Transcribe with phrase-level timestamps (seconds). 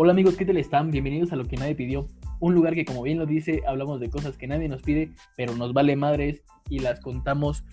[0.00, 0.92] Hola amigos, ¿qué tal están?
[0.92, 2.06] Bienvenidos a Lo que nadie pidió.
[2.38, 5.56] Un lugar que como bien lo dice, hablamos de cosas que nadie nos pide, pero
[5.56, 7.64] nos vale madres y las contamos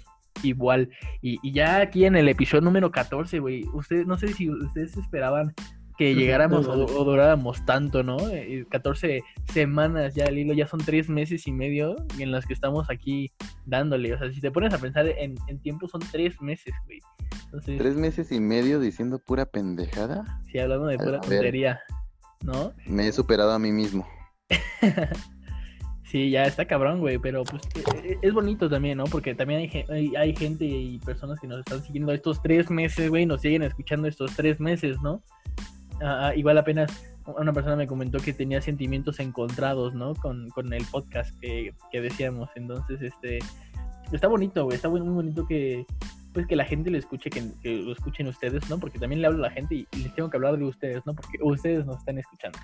[0.42, 0.90] igual.
[1.22, 5.54] Y, ya aquí en el episodio número 14, güey, ustedes, no sé si ustedes esperaban
[6.00, 8.18] que llegáramos o, duráramos tanto, ¿no?
[8.70, 9.24] 14 eh,
[9.54, 13.32] semanas ya al hilo, ya son tres meses y medio en las que estamos aquí
[13.68, 14.12] dándole.
[14.16, 17.02] O sea, si te pones a pensar en, tiempo, son tres meses, güey.
[17.78, 20.42] ¿Tres meses y medio diciendo pura pendejada?
[20.52, 21.80] Sí, hablando de pura tontería.
[22.42, 22.74] ¿No?
[22.86, 24.08] Me he superado a mí mismo.
[26.04, 29.06] sí, ya está cabrón, güey, pero pues e, e, es bonito también, ¿no?
[29.06, 33.26] Porque también hay, hay, gente y personas que nos están siguiendo estos tres meses, güey,
[33.26, 35.24] nos siguen escuchando estos tres meses, ¿no?
[36.02, 36.92] Ah, ah, igual apenas
[37.26, 40.14] una persona me comentó que tenía sentimientos encontrados, ¿no?
[40.16, 42.50] Con, el podcast que, decíamos.
[42.56, 43.40] Entonces, este,
[44.12, 45.86] está bonito, güey, está muy, muy bonito que,
[46.36, 48.78] pues que la gente lo escuche, que, lo escuchen ustedes, ¿no?
[48.78, 51.16] Porque también le hablo a la gente y, les tengo que hablar de ustedes, ¿no?
[51.16, 52.60] Porque ustedes nos están escuchando.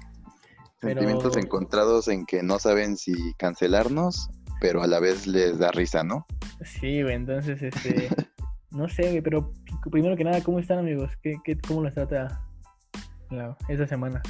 [0.81, 4.29] Sentimientos encontrados en que no saben si cancelarnos,
[4.59, 6.25] pero a la vez les da risa, ¿no?
[6.65, 8.09] Sí, güey, entonces, este,
[8.71, 9.53] no sé, güey, pero
[9.89, 11.11] primero que nada, ¿cómo están, amigos?
[11.23, 12.43] ¿Qué, qué, cómo les trata
[13.69, 14.21] esa semana?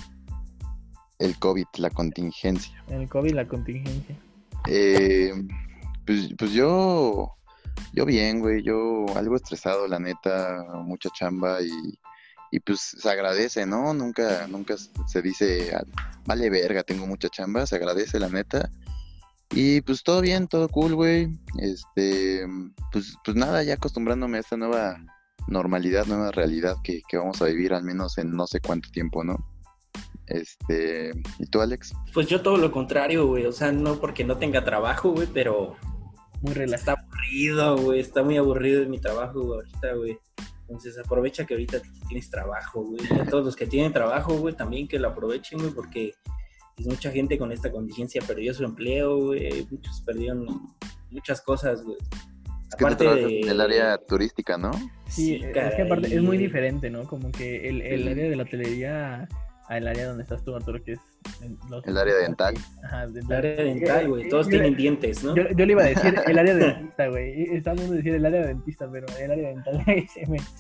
[1.18, 2.84] El COVID, la contingencia.
[2.90, 4.16] El COVID, la contingencia.
[4.68, 5.34] Eh,
[6.06, 7.38] pues, pues yo
[7.94, 12.00] yo bien, güey, yo algo estresado, la neta, mucha chamba y,
[12.52, 13.94] y pues se agradece, ¿no?
[13.94, 14.76] Nunca, nunca
[15.08, 15.84] se dice, ah,
[16.26, 18.70] vale verga, tengo mucha chamba, se agradece, la neta.
[19.54, 21.30] Y pues todo bien, todo cool, güey.
[21.60, 22.46] Este,
[22.92, 24.98] pues, pues nada, ya acostumbrándome a esta nueva
[25.48, 29.24] normalidad, nueva realidad que, que vamos a vivir al menos en no sé cuánto tiempo,
[29.24, 29.38] ¿no?
[30.28, 31.94] Este, ¿y tú, Alex?
[32.14, 33.46] Pues yo todo lo contrario, güey.
[33.46, 35.76] O sea, no porque no tenga trabajo, güey, pero
[36.42, 36.98] muy relajado.
[37.22, 38.00] Está aburrido, güey.
[38.00, 40.18] Está muy aburrido en mi trabajo ahorita, güey.
[40.62, 43.02] Entonces aprovecha que ahorita tienes trabajo, güey.
[43.20, 46.14] a todos los que tienen trabajo, güey, también que lo aprovechen, güey, porque
[46.76, 49.68] pues, mucha gente con esta contingencia perdió su empleo, güey.
[49.70, 50.48] Muchos perdieron
[51.10, 51.98] muchas cosas, güey.
[52.68, 53.42] Es aparte de...
[53.42, 54.72] el área turística, ¿no?
[55.10, 57.04] Sí, es que aparte es muy diferente, ¿no?
[57.04, 59.28] Como que el, el área de la hotelería
[59.72, 61.00] al área donde estás tú, Arturo, que es...
[61.86, 62.56] el área dental.
[62.84, 64.28] Ajá, El área dental, güey.
[64.28, 65.34] Todos tienen dientes, ¿no?
[65.34, 67.56] Yo, yo, le iba a decir el área dentista, güey.
[67.56, 69.86] Estaba a decir el área dentista, pero el área dental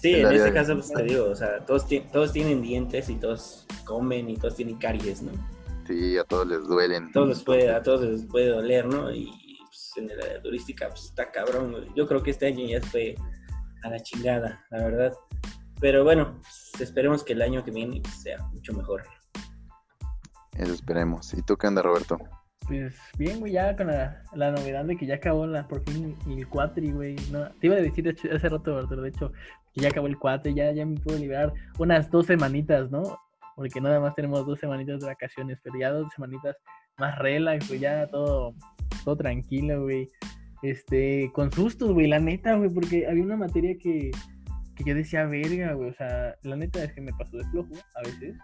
[0.01, 3.67] Sí, en este caso, pues te digo, o sea, todos, todos tienen dientes y todos
[3.83, 5.33] comen y todos tienen caries, ¿no?
[5.85, 7.11] Sí, a todos les duelen.
[7.11, 9.13] Todos les puede, a todos les puede doler, ¿no?
[9.13, 9.29] Y
[9.67, 11.87] pues, en el área turística, pues está cabrón, güey.
[11.97, 13.15] Yo creo que este año ya fue
[13.83, 15.13] a la chingada, la verdad.
[15.81, 16.39] Pero bueno,
[16.79, 19.01] esperemos que el año que viene sea mucho mejor.
[20.55, 21.33] Eso esperemos.
[21.33, 22.19] ¿Y tú qué onda, Roberto?
[22.67, 26.47] Pues bien, güey, ya con la, novedad de que ya acabó la, por fin el
[26.47, 27.15] cuatri, güey.
[27.31, 29.31] No, te iba a decir hace rato, Arturo, de hecho,
[29.73, 33.17] que ya acabó el cuatri, ya, ya me puedo liberar unas dos semanitas, ¿no?
[33.55, 36.55] Porque nada más tenemos dos semanitas de vacaciones, pero ya dos semanitas
[36.99, 38.53] más relax, güey, ya todo,
[39.03, 40.07] todo tranquilo, güey.
[40.61, 44.11] Este, con sustos, güey, la neta, güey, porque había una materia que,
[44.83, 47.73] que yo decía, verga, güey, o sea, la neta es que me pasó de flojo
[47.95, 48.35] a veces.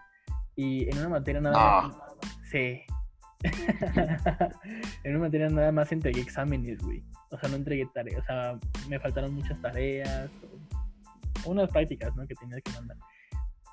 [0.56, 1.96] Y en una materia nada más.
[1.96, 2.14] Ah.
[2.50, 2.80] Sí.
[5.04, 7.04] en una materia nada más entregué exámenes, güey.
[7.30, 8.22] O sea, no entregué tareas.
[8.22, 10.30] O sea, me faltaron muchas tareas.
[11.44, 12.26] Unas prácticas, ¿no?
[12.26, 12.96] Que tenía que mandar.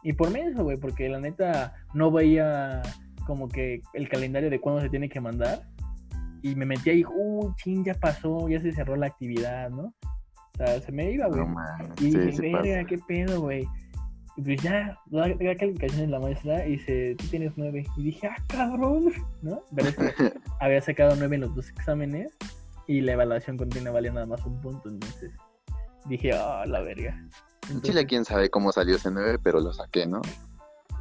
[0.03, 2.83] Y por eso, güey, porque la neta no veía
[3.25, 5.63] como que el calendario de cuándo se tiene que mandar.
[6.43, 9.95] Y me metí ahí, uy, ching, ya pasó, ya se cerró la actividad, ¿no?
[10.55, 11.45] O sea, se me iba, güey.
[11.99, 13.67] y dije, verga, qué pedo, güey.
[14.37, 17.85] Y pues ya, da, da calificación en la maestra y dice, tú tienes nueve.
[17.97, 19.11] Y dije, ah, cabrón,
[19.41, 19.63] ¿no?
[19.75, 22.31] Pero es que había sacado nueve en los dos exámenes
[22.87, 24.87] y la evaluación continua valía nada más un punto.
[24.87, 25.31] Entonces
[26.05, 27.21] dije, ah, la verga.
[27.69, 30.21] en Chile, quién sabe cómo salió ese nueve, pero lo saqué, ¿no?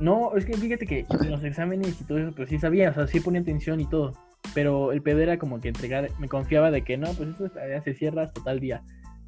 [0.00, 2.94] No, es que fíjate que en los exámenes y todo eso, pues sí sabía, o
[2.94, 4.14] sea, sí ponía atención y todo.
[4.52, 7.48] Pero el pedo era como que entregar, me confiaba de que no, pues eso
[7.84, 8.82] se cierra hasta tal día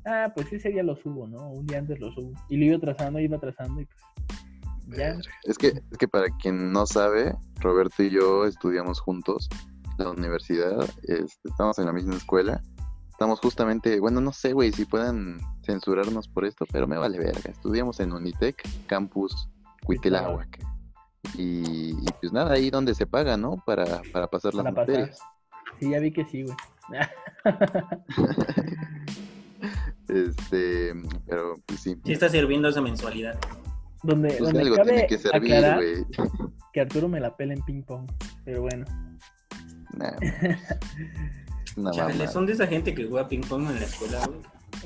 [0.06, 1.50] ah, pues ese día lo subo, ¿no?
[1.50, 2.32] Un día antes lo subo.
[2.48, 5.16] Y lo iba trazando, iba trazando y pues ya.
[5.44, 9.48] Es que, es que para quien no sabe, Roberto y yo estudiamos juntos
[9.98, 12.62] la universidad, este, estamos en la misma escuela.
[13.10, 17.50] Estamos justamente, bueno, no sé, güey, si puedan censurarnos por esto, pero me vale verga.
[17.50, 19.48] Estudiamos en Unitec, campus
[19.84, 20.58] Cuitláhuac.
[21.34, 23.62] Y, y, pues nada, ahí donde se paga, ¿no?
[23.64, 25.18] Para, para pasar las materias.
[25.80, 26.56] Sí, ya vi que sí, güey.
[30.08, 30.92] Este,
[31.26, 31.96] pero pues sí.
[32.04, 33.38] Sí está sirviendo esa mensualidad.
[34.02, 36.06] Donde, pues donde algo tiene que servir, güey.
[36.72, 38.06] Que Arturo me la pela en ping pong,
[38.44, 38.84] pero bueno.
[39.94, 40.12] Nah.
[41.92, 44.40] Chale, son de esa gente que juega ping pong en la escuela, güey.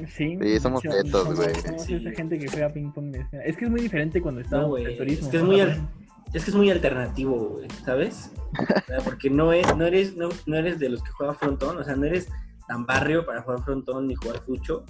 [0.09, 1.55] Sí, sí, somos tetos, güey.
[1.55, 3.17] Somos esa gente que juega ping pong.
[3.45, 5.27] Es que es muy diferente cuando estamos no, en turismo.
[5.27, 8.31] Es que es muy, es que es muy alternativo, güey, ¿sabes?
[8.59, 11.77] O sea, porque no, es, no, eres, no, no eres de los que juega frontón,
[11.77, 12.29] o sea, no eres
[12.71, 14.85] tan barrio para jugar frontón ni jugar fucho,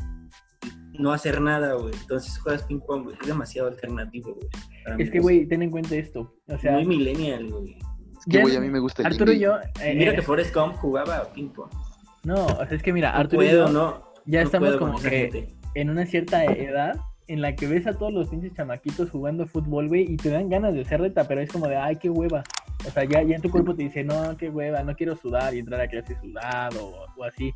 [0.98, 1.94] no hacer nada, güey.
[1.98, 3.16] Entonces juegas ping pong, güey.
[3.20, 4.48] Es demasiado alternativo, güey.
[4.84, 6.34] para mi Es que, güey, ten en cuenta esto.
[6.46, 7.78] O sea, Muy millennial, güey.
[8.18, 9.56] Es que, güey, a mí me gusta el Arturo y yo.
[9.80, 11.70] eh, Mira eh, que Forrest Gump jugaba ping pong.
[12.22, 14.12] No, o sea, es que mira, No Arturo y yo no.
[14.26, 15.48] ya no estamos como que gente.
[15.74, 19.88] en una cierta edad en la que ves a todos los pinches chamaquitos jugando fútbol,
[19.88, 22.42] güey, y te dan ganas de hacer reta, pero es como de, ay, qué hueva.
[22.86, 25.54] O sea, ya, ya en tu cuerpo te dice, no, qué hueva, no quiero sudar
[25.54, 27.54] y entrar a clase sudado o, o así.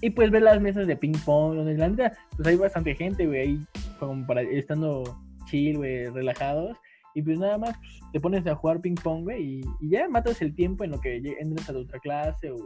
[0.00, 3.26] Y pues ver las mesas de ping pong, donde la neta, pues hay bastante gente,
[3.26, 3.60] güey, ahí
[4.00, 5.04] como para estando
[5.46, 6.76] chill, güey, relajados.
[7.14, 10.08] Y pues nada más pues, te pones a jugar ping pong, güey, y, y ya
[10.08, 12.56] matas el tiempo en lo que entras a tu otra clase o,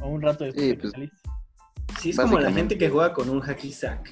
[0.00, 1.16] o un rato después Sí, de que pues, saliste.
[2.00, 4.10] Sí, es como la gente que juega con un hacky sack,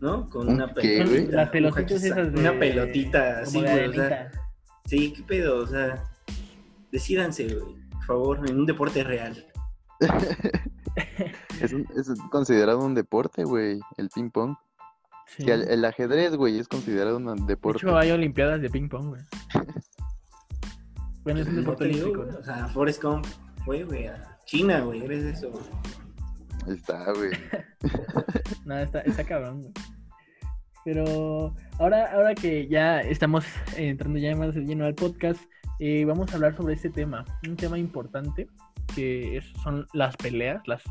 [0.00, 0.28] ¿no?
[0.30, 1.26] Con ¿Un una qué, güey?
[1.26, 1.36] pelotita.
[1.36, 2.40] Las un pelotitas sack, esas de...
[2.40, 3.88] Una pelotita así, de güey.
[3.88, 4.30] O sea,
[4.86, 6.02] sí, qué pedo, o sea.
[6.90, 7.74] Decídanse, güey.
[7.90, 9.44] Por favor, en un deporte real.
[11.62, 14.56] Es, un- es considerado un deporte, güey, el ping pong.
[15.26, 15.42] Sí.
[15.44, 17.78] Sí, el, el ajedrez, güey, es considerado un De deporte.
[17.86, 19.22] hecho, hay olimpiadas de ping pong, güey.
[21.24, 22.38] Bueno, es un No deporte olímpico, ¿no?
[22.38, 23.26] O sea, Forrest Gump
[23.64, 25.04] fue, güey, a China, güey.
[25.04, 25.64] Eres eso, güey.
[26.66, 27.30] Ahí está, güey.
[28.64, 29.72] Nada, está, está cabrón, güey.
[30.84, 33.44] Pero ahora, ahora que ya estamos
[33.76, 35.40] entrando ya más de lleno al podcast,
[35.80, 37.24] eh, vamos a hablar sobre este tema.
[37.46, 38.48] Un tema importante
[38.94, 40.82] que es- son las peleas, las,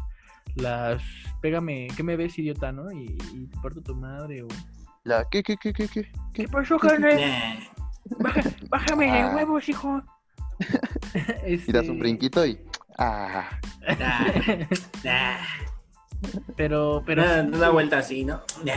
[0.57, 1.01] las,
[1.42, 2.92] pégame, ¿qué me ves, idiota, no?
[2.92, 4.48] Y, y te parto tu madre o...
[5.04, 6.12] La, ¿qué, qué, qué, qué, qué?
[6.33, 7.15] ¿Qué pasó, carnal?
[7.15, 7.56] Nah.
[8.19, 9.33] Baja- bájame de Ah.
[9.36, 10.01] huevos, hijo.
[11.48, 12.59] Y das un Este, brinquito y.
[12.98, 13.50] Ah,
[14.00, 14.68] Nah.
[15.04, 15.38] Nah.
[16.56, 17.24] Pero, pero...
[17.44, 18.42] Una, vuelta así, ¿no?
[18.65, 18.74] Nah.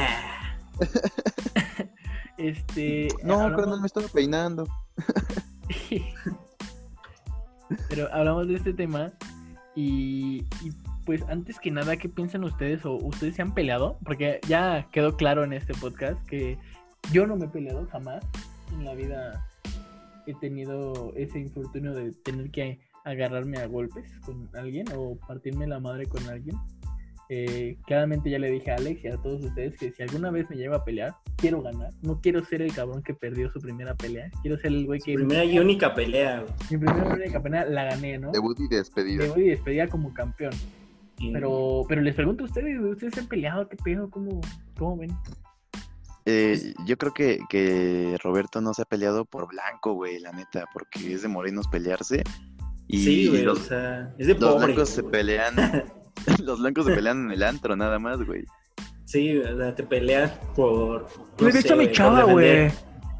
[2.37, 3.09] Este...
[3.25, 4.69] no, hablamos- carnal, me estaba peinando.
[7.89, 9.13] Pero hablamos de este tema
[9.77, 10.73] y, y,
[11.05, 13.99] pues antes que nada, ¿qué piensan ustedes o ustedes se han peleado?
[14.05, 16.59] Porque ya quedó claro en este podcast que
[17.13, 18.25] yo no me he peleado jamás
[18.73, 19.47] en la vida.
[20.27, 25.81] He tenido ese infortunio de tener que agarrarme a golpes con alguien o partirme la
[25.81, 26.57] madre con alguien.
[27.33, 30.51] Eh, claramente ya le dije a Alex y a todos ustedes que si alguna vez
[30.51, 31.91] me lleva a pelear, quiero ganar.
[32.03, 34.31] No quiero ser el cabrón que perdió su primera pelea.
[34.43, 35.15] Quiero ser el güey que...
[35.15, 36.45] Primera y única pelea.
[36.71, 38.33] Mi primera única pelea la gané, ¿no?
[38.33, 39.25] Debut y despedida.
[39.25, 40.53] Me voy a despedir como campeón.
[41.21, 43.69] Y- Pero, pero les pregunto a ustedes, ¿ustedes se han peleado?
[43.69, 44.09] ¿Qué pedo?
[44.11, 44.41] ¿Cómo,
[44.79, 45.11] cómo ven?
[46.27, 50.67] Eh, yo creo que, que Roberto no se ha peleado por blanco, güey, la neta,
[50.73, 52.23] porque es de morenos pelearse.
[52.89, 54.67] Y sí, güey, los, o sea, es de los pobre.
[54.67, 55.55] blancos se pelean.
[56.45, 58.45] los blancos se pelean en el antro, nada más, güey.
[59.05, 61.07] Sí, o sea, te peleas por.
[61.39, 62.71] Me no he visto a mi por chava, güey.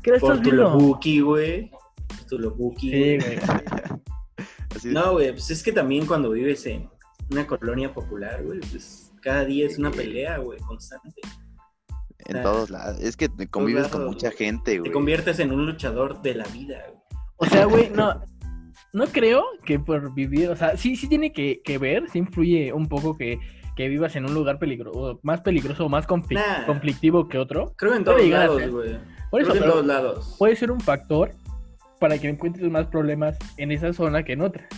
[0.03, 0.63] ¿Qué le Por estás tu viendo?
[0.71, 1.71] lobuki, güey.
[2.29, 2.91] Tu lobuki.
[2.91, 3.19] Sí, güey.
[3.19, 3.39] güey.
[4.77, 6.89] Así de- No, güey, pues es que también cuando vives en
[7.31, 9.99] una colonia popular, güey, pues cada día es una Sí.
[9.99, 11.21] pelea, güey, constante.
[12.27, 13.01] en todos lados.
[13.01, 14.37] Es que te convives con mucha güey.
[14.39, 14.93] gente, Te güey.
[14.93, 17.01] conviertes en un luchador de la vida, güey.
[17.39, 18.23] O sea, güey, no.
[18.93, 22.73] No creo que por vivir, o sea, sí, sí tiene que, que ver, sí influye
[22.73, 23.39] un poco que,
[23.75, 26.67] que vivas en un lugar peligroso, más peligroso o más conflic- Nah.
[26.67, 27.73] conflictivo que otro.
[27.77, 28.99] Creo en todos lados, güey.
[29.31, 30.37] Por eso, Creo en todos lados.
[30.39, 31.31] puede ser un factor
[32.01, 34.69] para que encuentres más problemas en esa zona que en otra.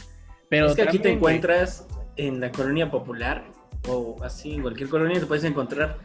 [0.49, 3.45] Pero es que aquí te encuentras en la colonia popular
[3.89, 5.99] o así, en cualquier colonia te puedes encontrar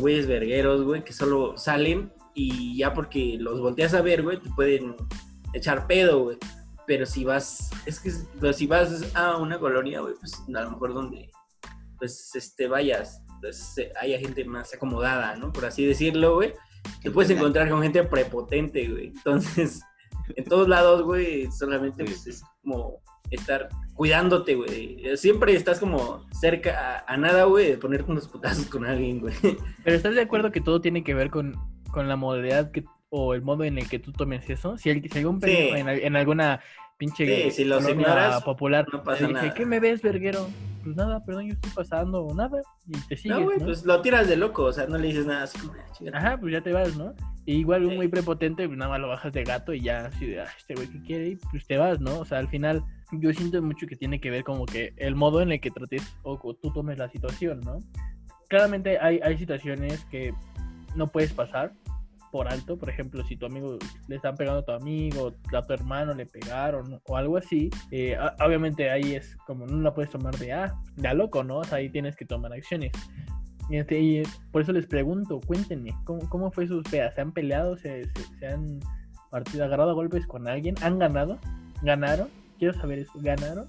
[0.00, 4.50] güeyes vergueros, güey, que solo salen y ya porque los volteas a ver, güey, te
[4.50, 4.96] pueden
[5.52, 6.38] echar pedo, güey.
[6.86, 10.70] Pero si vas, es que pero si vas a una colonia, güey, pues a lo
[10.70, 11.30] mejor donde
[11.98, 15.52] pues este vayas, pues haya gente más acomodada, ¿no?
[15.52, 16.52] Por así decirlo, güey.
[17.02, 19.06] Te puedes encontrar con gente prepotente, güey.
[19.08, 19.80] Entonces,
[20.36, 25.02] en todos lados, güey, solamente pues, es como estar cuidándote, güey.
[25.16, 29.34] Siempre estás como cerca a, a nada, güey, de ponerte unos putazos con alguien, güey.
[29.84, 31.54] Pero ¿estás de acuerdo que todo tiene que ver con,
[31.90, 34.76] con la modalidad que, o el modo en el que tú tomes eso?
[34.78, 35.50] Si, hay- si algún Sí.
[35.50, 36.60] en, al- en alguna
[36.98, 39.52] pinche Sí, si los colonia ignoras, popular no pasa dije.
[39.54, 40.48] ¿qué me ves, verguero?
[40.82, 42.60] Pues nada, perdón, yo estoy pasando o nada.
[42.86, 43.64] Y te sigues, no, güey, ¿no?
[43.66, 46.18] pues lo tiras de loco, o sea, no le dices nada así como, "Ah, chingada".
[46.18, 47.12] Ajá, pues ya te vas, ¿no?
[47.44, 47.96] Y igual un Sí.
[47.96, 50.74] muy prepotente, pues nada más lo bajas de gato y ya así de, "Ah, este
[50.74, 52.20] güey que quiere, y pues te vas, ¿no?
[52.20, 55.40] O sea, al final yo siento mucho que tiene que ver como que el modo
[55.40, 57.78] en el que trates o tú tomes la situación, ¿no?
[58.48, 60.32] Claramente hay, hay situaciones que
[60.94, 61.72] no puedes pasar
[62.32, 65.72] por alto, por ejemplo, si tu amigo le están pegando a tu amigo, a tu
[65.72, 70.36] hermano le pegaron o algo así, eh, obviamente ahí es como no la puedes tomar
[70.36, 71.58] de, ah, de a loco, ¿no?
[71.58, 72.92] O sea, ahí tienes que tomar acciones.
[73.70, 74.22] Y, este, y
[74.52, 77.14] por eso les pregunto, cuéntenme, ¿cómo, cómo fue sus peleas?
[77.14, 77.76] ¿Se han peleado?
[77.76, 78.80] ¿Se, se- se han
[79.30, 80.74] partido, agarrado a golpes con alguien?
[80.82, 81.38] ¿Han ganado?
[81.82, 82.28] ¿Ganaron?
[82.58, 83.12] Quiero saber eso.
[83.16, 83.66] ¿Ganaron?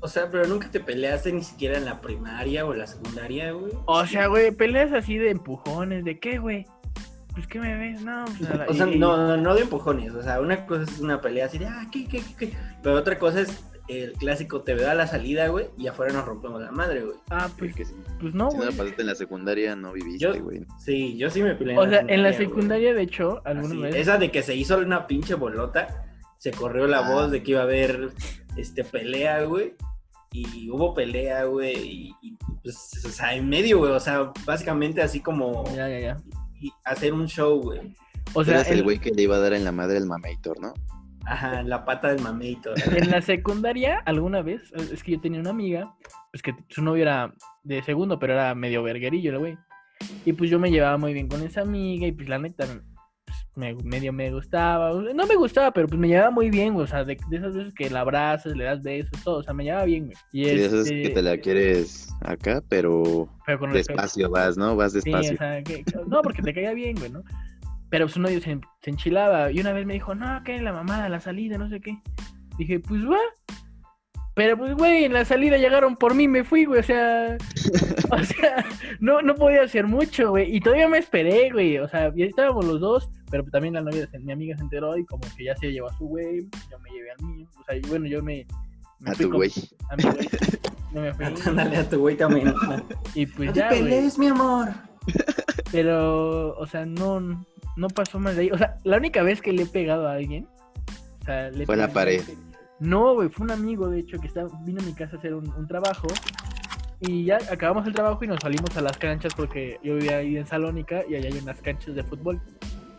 [0.00, 3.72] O sea, pero nunca te peleaste ni siquiera en la primaria o la secundaria, güey.
[3.86, 6.66] O sea, güey, peleas así de empujones, ¿de qué, güey?
[7.34, 8.02] Pues, ¿qué me ves?
[8.02, 10.12] No, pues, a la- O sea, y- no, no, no de empujones.
[10.12, 12.56] O sea, una cosa es una pelea así de, ah, ¿qué, qué, qué, qué?
[12.82, 16.24] Pero otra cosa es el clásico, te veo a la salida, güey, y afuera nos
[16.26, 17.16] rompemos la madre, güey.
[17.30, 17.94] Ah, Pues pues, que sí.
[18.20, 18.72] pues no, Si no güey.
[18.72, 20.66] la pasaste en la secundaria, no viviste, Yo- güey.
[20.78, 21.78] Sí, yo sí me peleé.
[21.78, 22.44] O sea, en la güey.
[22.46, 23.94] secundaria, de hecho, alguna Así, vez...
[23.94, 26.06] Esa de que se hizo una pinche bolota,
[26.42, 27.10] se corrió la Ah.
[27.12, 28.08] voz de que iba a haber
[28.56, 29.74] este pelea, güey.
[30.32, 31.76] Y hubo pelea, güey.
[31.76, 33.92] Y, y, pues, o sea, en medio, güey.
[33.92, 36.16] O sea, básicamente así como Ya, ya, ya.
[36.60, 37.94] y hacer un show, güey.
[38.34, 40.58] O sea, el en, güey que le iba a dar en la madre al mamator,
[40.60, 40.72] ¿no?
[41.26, 42.72] Ajá, la pata del mameito.
[43.06, 45.94] en la secundaria, alguna vez, es que yo tenía una amiga,
[46.32, 47.32] pues que su novio era
[47.62, 49.58] de segundo, pero era medio verguerillo el güey.
[50.24, 52.66] Y pues yo me llevaba muy bien con esa amiga y pues la neta,
[53.54, 54.92] me, medio me gustaba.
[55.14, 56.74] No me gustaba, pero pues me llevaba muy bien.
[56.76, 59.38] O sea, de, de esas veces que la abrazas, le das besos, todo.
[59.38, 60.16] O sea, me llevaba bien, güey.
[60.32, 64.00] Y Sí, esas este, que te la quieres acá, pero pero con respeto.
[64.00, 64.74] despacio vas, ¿no?
[64.76, 65.34] Vas Sí, despacio.
[65.34, 67.22] o sea, que- que- no, porque te caía bien, güey, ¿no?
[67.90, 71.08] Pero su novio se, se enchilaba y una vez me dijo, no, que la mamada,
[71.10, 71.98] la salida, no sé qué.
[72.58, 73.18] Dije, pues va.
[74.34, 77.36] Pero pues, güey, en la salida llegaron por mí, me fui, güey, o sea,
[78.10, 78.64] o sea,
[78.98, 80.54] no, no podía hacer mucho, güey.
[80.56, 84.08] Y todavía me esperé, güey, o sea, ya estábamos los dos, pero también la novia,
[84.20, 86.90] mi amiga se enteró y como que ya se llevó a su güey, yo me
[86.90, 88.46] llevé al mío, o sea, y bueno, yo me...
[89.00, 89.50] me A fui tu güey.
[89.90, 90.28] A mi güey,
[90.92, 91.26] no me fui.
[91.46, 92.54] Ándale a tu güey también.
[93.14, 93.82] Y pues No te ya, güey.
[93.82, 94.68] pelees, mi amor.
[95.70, 97.20] Pero, o sea, no,
[97.76, 98.50] no pasó más de ahí.
[98.50, 100.46] O sea, la única vez que le he pegado a alguien.
[101.20, 102.20] O sea, le he Fue a la pegado a pared.
[102.20, 102.51] alguien.
[102.82, 105.34] No, güey, fue un amigo, de hecho, que estaba, vino a mi casa a hacer
[105.34, 106.08] un, un trabajo.
[106.98, 110.36] Y ya acabamos el trabajo y nos salimos a las canchas porque yo vivía ahí
[110.36, 112.40] en Salónica y allá hay unas canchas de fútbol.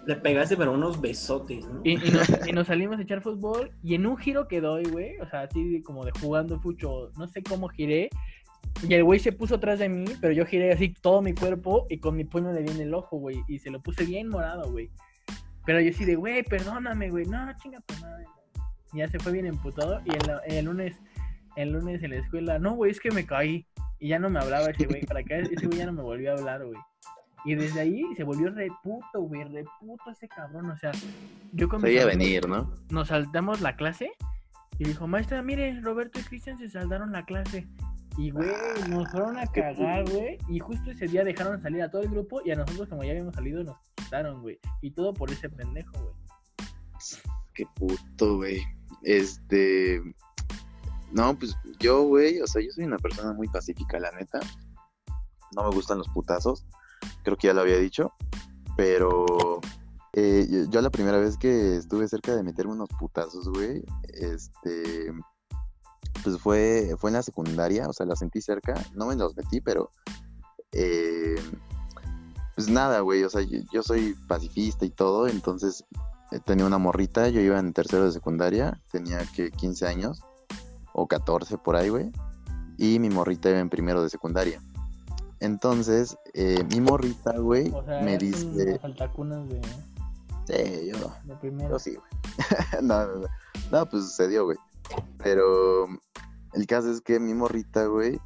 [0.06, 1.82] Le pegaste, pero unos besotes, ¿no?
[1.84, 4.86] Y, y nos, y nos salimos a echar fútbol y en un giro que doy,
[4.86, 8.10] güey, o sea, así como de jugando fucho, no sé cómo giré.
[8.88, 11.88] Y el güey se puso atrás de mí, pero yo giré así todo mi cuerpo
[11.90, 13.44] y con mi puño le di en el ojo, güey.
[13.50, 14.90] Y se lo puse bien morado, güey.
[15.66, 17.26] Pero yo así de, güey, perdóname, güey.
[17.26, 18.26] No, chinga tu madre.
[18.96, 20.02] Ya se fue bien emputado.
[20.06, 20.96] Y el, el lunes,
[21.56, 23.66] el lunes en la escuela, no, güey, es que me caí.
[24.00, 25.06] Y ya no me hablaba ese güey.
[25.06, 26.78] Para acá, ese güey ya no me volvió a hablar, güey.
[27.46, 30.70] Y desde ahí se volvió reputo, güey, reputo ese cabrón.
[30.72, 30.92] O sea,
[31.52, 32.74] yo con amigos- venir, ¿no?
[32.90, 34.12] nos saltamos la clase
[34.80, 37.68] y dijo, maestra, mire, Roberto y Cristian se saltaron la clase.
[38.18, 38.48] Y, güey,
[38.90, 40.38] nos fueron a cagar, güey.
[40.48, 43.12] Y justo ese día dejaron salir a todo el grupo y a nosotros, como ya
[43.12, 44.60] habíamos salido, nos quitaron, güey.
[44.82, 46.14] Y todo por ese pendejo, güey.
[47.56, 48.62] Qué puto, güey.
[49.04, 50.02] Este.
[51.12, 54.40] No, pues yo, güey, o sea, yo soy una persona muy pacífica, la neta.
[55.56, 56.66] No me gustan los putazos.
[57.24, 58.12] Creo que ya lo había dicho.
[58.76, 59.62] Pero
[60.14, 63.84] eh, yo, la primera vez que estuve cerca de meterme unos putazos, güey,
[64.14, 65.14] este.
[66.24, 68.74] Pues fue, fue en la secundaria, o sea, la sentí cerca.
[68.96, 69.92] No me los metí, pero.
[70.72, 71.36] eh,
[72.56, 75.84] pues nada, güey, o sea, yo, soy pacifista y todo, entonces
[76.46, 80.22] tenía una morrita, yo iba en tercero de secundaria, tenía que 15 años
[80.94, 82.12] o 14 por ahí, güey,
[82.78, 84.62] y mi morrita iba en primero de secundaria.
[85.40, 89.62] Entonces, eh, mi morrita, güey, O sea, me dice, un faltacunas de,
[90.48, 91.72] sí, yo, de primero.
[91.72, 92.08] yo sí, güey.
[92.82, 93.28] no, no, no,
[93.72, 94.58] no, pues sucedió, güey.
[95.18, 95.88] Pero
[96.54, 98.20] el caso es que mi morrita, güey,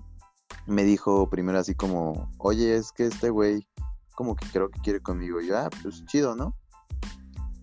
[0.67, 3.67] me dijo primero así como, oye, es que este güey,
[4.15, 5.41] como que creo que quiere conmigo.
[5.41, 6.55] Y yo, ah, pues chido, ¿no?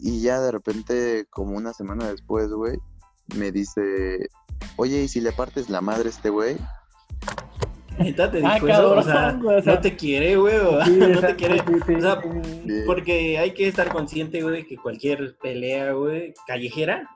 [0.06, 2.76] Y ya de repente, como una semana después, güey,
[3.37, 4.28] me dice,
[4.76, 6.56] oye, ¿y si le partes la madre a este güey?
[7.99, 10.56] Neta te Ah, dijo eso, o sea, cabrón, güey, o sea, no te quiere, güey,
[10.84, 11.58] Sí, no te quiere.
[11.61, 12.20] sí, sí, o sea.
[12.87, 17.08] Porque hay que estar consciente, güey, que cualquier pelea, güey, callejera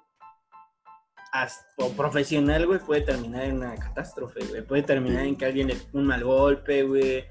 [1.33, 4.67] hasta- o profesional, güey, puede terminar en una catástrofe, güey.
[4.67, 7.25] Puede terminar en que alguien le un mal golpe, güey.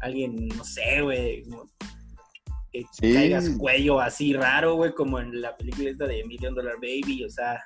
[0.00, 1.44] Alguien, no sé, güey.
[3.00, 3.14] Que Sí.
[3.14, 7.30] caigas cuello así raro, güey, como en la película esta de Million Dollar Baby, o
[7.30, 7.62] sea,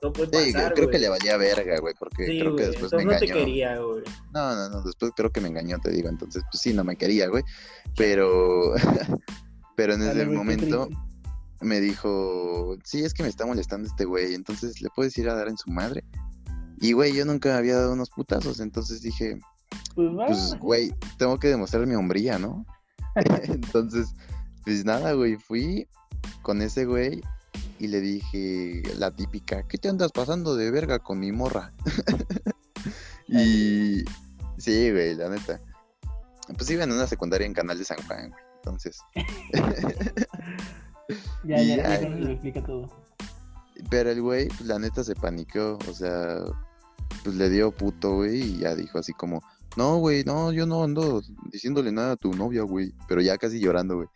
[0.00, 0.96] todo puede Sí, pasar, creo güey.
[0.96, 3.34] que le valía verga, güey, porque Sí, creo que güey, después me no te engañó.
[3.34, 4.02] quería, güey.
[4.32, 6.08] No, no, no, después creo que me engañó, te digo.
[6.08, 7.42] Entonces, pues sí, no me quería, güey.
[7.96, 8.74] Pero,
[9.76, 10.88] pero en ese momento
[11.60, 15.34] me dijo, sí, es que me está molestando este güey, entonces le puedes ir a
[15.34, 16.04] dar en su madre.
[16.80, 19.36] Y, güey, yo nunca había dado unos putazos, entonces dije,
[19.96, 22.64] Pues pues, güey, tengo que demostrar mi hombría, ¿no?
[23.42, 24.14] entonces,
[24.68, 25.88] pues nada, güey, fui
[26.42, 27.22] con ese güey
[27.78, 31.72] y le dije la típica, ¿qué te andas pasando de verga con mi morra?
[33.28, 34.04] y
[34.58, 35.58] sí, güey, la neta.
[36.54, 38.42] Pues iba en una secundaria en Canal de San Juan, güey.
[38.56, 39.00] Entonces,
[41.44, 42.90] Ya, ya, ya, ya, lo explica todo.
[43.88, 46.44] Pero el güey, pues, la neta se paniqueó, o sea,
[47.24, 49.42] pues le dio puto, güey, y ya dijo así como,
[49.78, 53.60] no, güey, no, yo no ando diciéndole nada a tu novia, güey, pero ya casi
[53.60, 54.08] llorando, güey.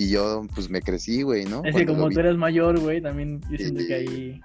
[0.00, 1.58] Y yo, pues me crecí, güey, ¿no?
[1.64, 4.40] Es que Cuando como vi- tú eres mayor, güey, también yo siento que ahí...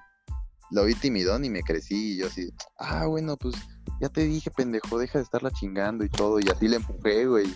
[0.71, 3.55] lo vi timidón y me crecí y yo así, ah, bueno, pues
[4.01, 6.39] ya te dije, pendejo, deja de estarla chingando y todo.
[6.41, 7.47] Y así le empujé, güey.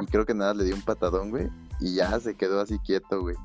[0.00, 1.48] Y creo que nada, le di un patadón, güey.
[1.80, 3.36] Y ya se quedó así quieto, güey.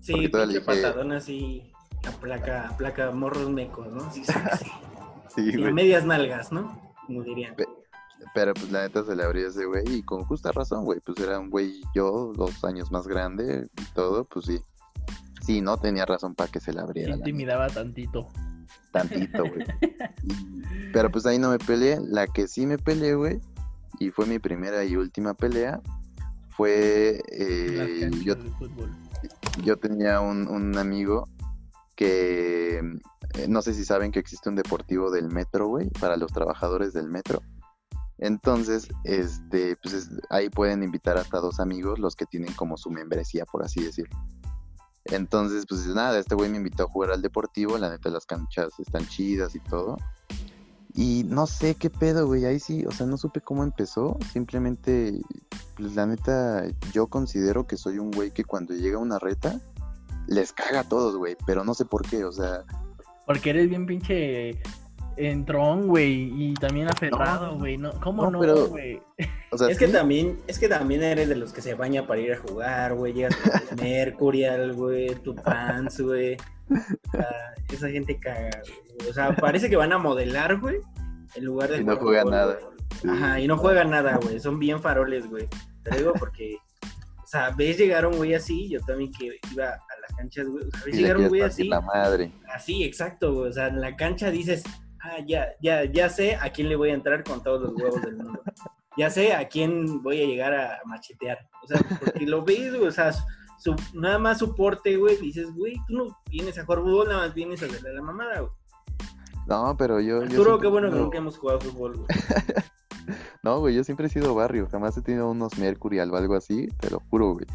[0.00, 1.62] Sí, pinche dije- patadón así,
[2.04, 4.12] a placa, a placa morros mecos, ¿no?
[4.12, 4.66] Sí, sí, sí.
[5.34, 5.72] Sí, Sí, a güey.
[5.72, 6.92] medias nalgas, ¿no?
[7.06, 7.54] Como dirían.
[7.54, 7.64] Pe-
[8.34, 11.00] Pero pues la neta se le abrió ese güey y con justa razón, güey.
[11.00, 14.60] Pues era un güey yo, dos años más grande y todo, pues sí.
[15.42, 17.10] Sí, no tenía razón para que se le abriera.
[17.10, 18.28] la intimidaba tantito.
[18.92, 19.66] tantito, güey.
[20.92, 21.98] Pero pues ahí no me peleé.
[22.00, 23.40] La que sí me peleé, güey,
[23.98, 25.80] y fue mi primera y última pelea,
[26.50, 27.22] fue...
[27.30, 28.34] eh, yo,
[29.64, 31.28] yo tenía un, un amigo
[31.96, 32.78] que...
[33.34, 36.92] eh, no sé si saben que existe un deportivo del metro, güey, para los trabajadores
[36.92, 37.42] del metro.
[38.22, 42.88] Entonces, este, pues es- ahí pueden invitar hasta dos amigos, los que tienen como su
[42.88, 44.16] membresía, por así decirlo.
[45.06, 48.78] Entonces, pues nada, este güey me invitó a jugar al deportivo, la neta las canchas
[48.78, 49.96] están chidas y todo.
[50.94, 55.18] Y no sé qué pedo, güey, ahí sí, o sea, no supe cómo empezó, simplemente,
[55.76, 59.60] pues la neta, yo considero que soy un güey que cuando llega una reta,
[60.28, 62.62] les caga a todos, güey, pero no sé por qué, o sea,
[63.26, 64.60] Porque eres bien pinche
[65.16, 67.76] entrón, güey, y también aferrado, güey.
[67.76, 68.38] No, ¿Cómo No,
[68.68, 69.00] güey?
[69.50, 72.06] o sea, Es que sí, también, es que también eres de los que se baña
[72.06, 73.12] para ir a jugar, güey.
[73.12, 76.36] Llegas con tu Mercurial, güey, tu pants, güey.
[77.72, 79.10] Esa gente caga, güey.
[79.10, 80.78] O sea, parece que van a modelar, güey,
[81.34, 82.58] en lugar de Y no juegan nada.
[83.00, 83.08] sí.
[83.08, 84.38] Ajá, y no juegan nada, güey.
[84.40, 85.48] Son bien faroles, güey.
[85.82, 86.56] Te digo porque,
[87.22, 90.64] o sea, ves llegar un güey así, yo también que iba a las canchas, güey.
[90.64, 92.32] O sea, ves Y le llegar un quieres güey así, la madre.
[92.54, 93.50] así, exacto, güey.
[93.50, 94.62] O sea, en la cancha dices,
[95.02, 98.02] ah, ya, ya, ya sé a quién le voy a entrar con todos los huevos
[98.02, 98.40] del mundo.
[98.96, 101.38] Ya sé a quién voy a llegar a machetear.
[101.62, 103.12] O sea, porque lo ves, güey, o sea,
[103.58, 107.26] su, nada más su porte, güey, dices, güey, tú no vienes a jugar fútbol, nada
[107.26, 108.52] más vienes a hacerle la mamada, güey.
[109.46, 110.18] No, pero yo.
[110.18, 112.06] yo Arturo, siempre qué bueno que nunca hemos jugado fútbol, güey.
[113.42, 114.68] No, güey, yo siempre he sido barrio.
[114.70, 117.46] Jamás he tenido unos Mercurial o algo así, te lo juro, güey.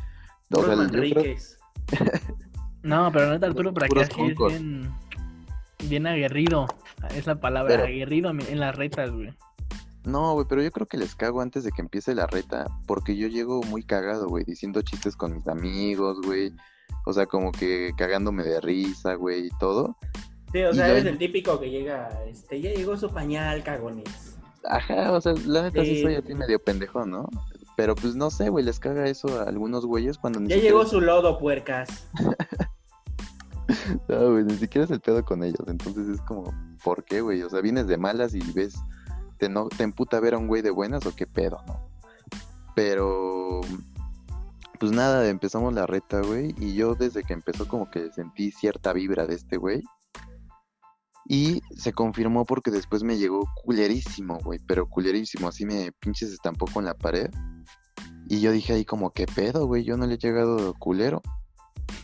[0.52, 1.58] O Puros sea, yo creo- Manriques.
[2.84, 4.94] No, pero neta, Arturo, para que es bien,
[5.86, 6.68] bien aguerrido.
[7.16, 9.34] Es la palabra, Pero- aguerrido en las retas, güey.
[10.04, 13.18] No, güey, pero yo creo que les cago antes de que empiece la reta, porque
[13.18, 16.54] yo llego muy cagado, güey, diciendo chistes con mis amigos, güey.
[17.06, 19.98] O sea, como que cagándome de risa, güey, y todo.
[20.54, 24.38] Sí, o Y sea, eres el típico que llega, este, ya llegó su pañal, cagones.
[24.64, 26.02] Ajá, o sea, la neta sí Sí.
[26.04, 27.28] soy a ti medio pendejo, ¿no?
[27.76, 30.78] Pero pues no sé, güey, les caga eso a algunos güeyes cuando ni Ya siquiera
[30.78, 32.08] llegó su lodo, puercas.
[34.08, 35.68] No, güey, ni siquiera es el pedo con ellos.
[35.68, 36.54] Entonces es como,
[36.84, 37.42] ¿por qué, güey?
[37.44, 38.76] O sea, vienes de malas y ves,
[39.38, 41.90] te, no, te emputa ver a un güey de buenas o qué pedo, ¿no?
[42.76, 43.62] Pero,
[44.80, 46.54] pues nada, empezamos la reta, güey.
[46.60, 49.84] Y yo desde que empezó como que sentí cierta vibra de este güey.
[51.30, 54.60] Y se confirmó porque después me llegó culerísimo, güey.
[54.66, 57.30] Pero culerísimo, así me pinches estampó con la pared.
[58.30, 59.84] Y yo dije ahí como, ¿qué pedo, güey?
[59.84, 61.22] Yo no le he llegado culero.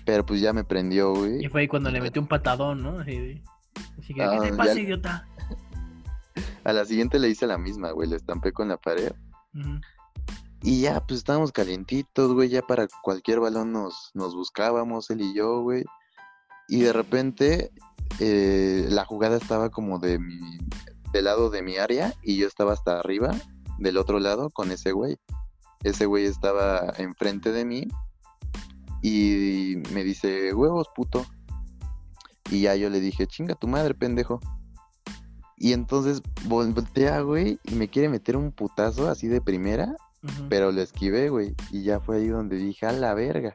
[0.06, 1.46] Pero pues ya me prendió, güey.
[1.46, 3.00] Y fue ahí cuando le metió un patadón, ¿no?
[3.00, 3.42] Así,
[4.14, 5.28] que, Ah, ¿qué te ya- pasa, idiota?
[6.64, 9.12] A la siguiente le hice la misma, güey, le estampé con la pared.
[10.62, 15.34] Y ya, pues estábamos calientitos, güey, ya para cualquier balón nos, nos buscábamos, él y
[15.34, 15.84] yo, güey.
[16.70, 17.72] Y de repente
[18.20, 20.40] eh, la jugada estaba como de mi,
[21.12, 23.32] del lado de mi área y yo estaba hasta arriba,
[23.78, 25.18] del otro lado, con ese güey.
[25.84, 27.88] Ese güey estaba enfrente de mí
[29.04, 31.26] y me dice, huevos, puto.
[32.50, 34.40] Y ya yo le dije, chinga tu madre, pendejo.
[35.58, 39.96] Y entonces vol- voltea, güey, y me quiere meter un putazo así de primera,
[40.50, 41.56] pero lo esquivé, güey.
[41.72, 43.54] Y ya fue ahí donde dije, a la verga.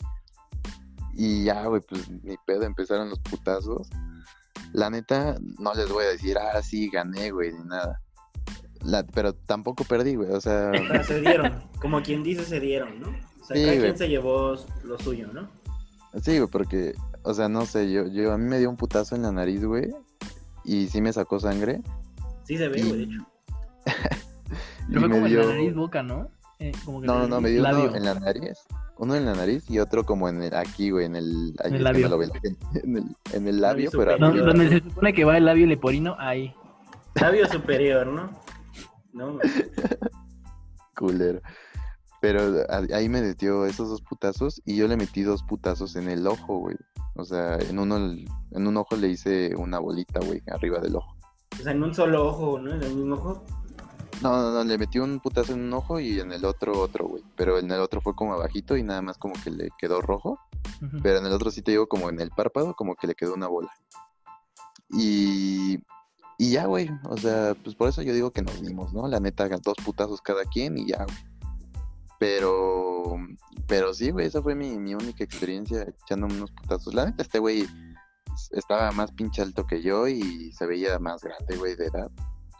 [1.14, 3.88] Y ya, güey, pues ni pedo, empezaron los putazos.
[4.72, 8.00] La neta, no les voy a decir, ah, sí, gané, güey, ni nada.
[8.82, 11.62] La- pero tampoco perdí, güey, o sea, O sea, se dieron.
[11.80, 13.27] Como quien dice, se dieron, ¿no?
[13.48, 13.80] O sea, Sí, cada güey.
[13.80, 15.48] quien se llevó lo suyo, ¿no?
[16.22, 19.14] sí, güey, porque, o sea, no sé, yo, yo, a mí me dio un putazo
[19.16, 19.88] en la nariz, güey,
[20.64, 21.80] y sí me sacó sangre.
[22.44, 23.26] Sí se ve, Y- güey, de hecho.
[24.88, 25.40] Pero fue me como en dio...
[25.42, 26.28] la nariz boca, ¿no?
[26.58, 27.94] Eh, como que No, no, en no, me dio uno labio.
[27.94, 28.58] en la nariz,
[28.98, 31.84] uno en la nariz y otro como en el, aquí, güey, en el, En el
[31.84, 32.08] labio.
[32.08, 32.30] lo en
[32.96, 34.20] el, en el labio, Labio pero superior.
[34.20, 34.46] No, arriba.
[34.46, 36.52] donde se supone que va el labio leporino, ahí.
[37.20, 38.30] Labio superior, ¿no?
[39.12, 39.48] No, güey.
[40.96, 41.40] culero.
[42.20, 46.08] Pero a- ahí me metió esos dos putazos y yo le metí dos putazos en
[46.08, 46.76] el ojo, güey.
[47.16, 51.16] O sea, en uno, en un ojo le hice una bolita, güey, arriba del ojo.
[51.58, 52.74] O sea, en un solo ojo, ¿no?
[52.74, 53.44] En el mismo ojo.
[54.22, 57.06] No, no, no, le metí un putazo en un ojo y en el otro otro,
[57.06, 57.22] güey.
[57.36, 60.40] Pero en el otro fue como abajito y nada más como que le quedó rojo.
[61.02, 63.34] Pero en el otro sí te digo como en el párpado, como que le quedó
[63.34, 63.70] una bola.
[64.90, 65.78] Y,
[66.38, 66.90] y ya, güey.
[67.08, 69.06] O sea, pues por eso yo digo que nos dimos, ¿no?
[69.08, 71.16] La neta, dos putazos cada quien y ya, güey.
[72.18, 73.16] Pero,
[73.66, 76.92] pero sí, güey, esa fue mi, mi única experiencia echándome unos putazos.
[76.94, 77.66] La neta, este güey
[78.52, 82.10] estaba más pinche alto que yo y se veía más grande, güey, de edad.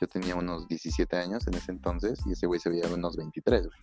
[0.01, 3.67] Yo tenía unos 17 años en ese entonces y ese güey se veía unos 23,
[3.67, 3.81] güey.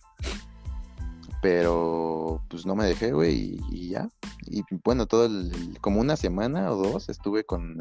[1.42, 4.08] Pero pues no me dejé, güey, y, y ya.
[4.46, 7.78] Y bueno, todo el, como una semana o dos estuve con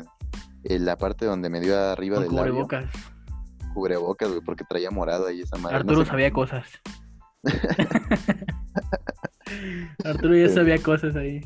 [0.63, 2.51] eh, la parte donde me dio arriba del labio.
[2.67, 2.85] cubrebocas.
[3.73, 5.75] Cubrebocas, güey, porque traía morado ahí esa madre.
[5.77, 6.65] no Arturo sé- sabía cosas.
[10.03, 11.41] Arturo ya sabía cosas ahí.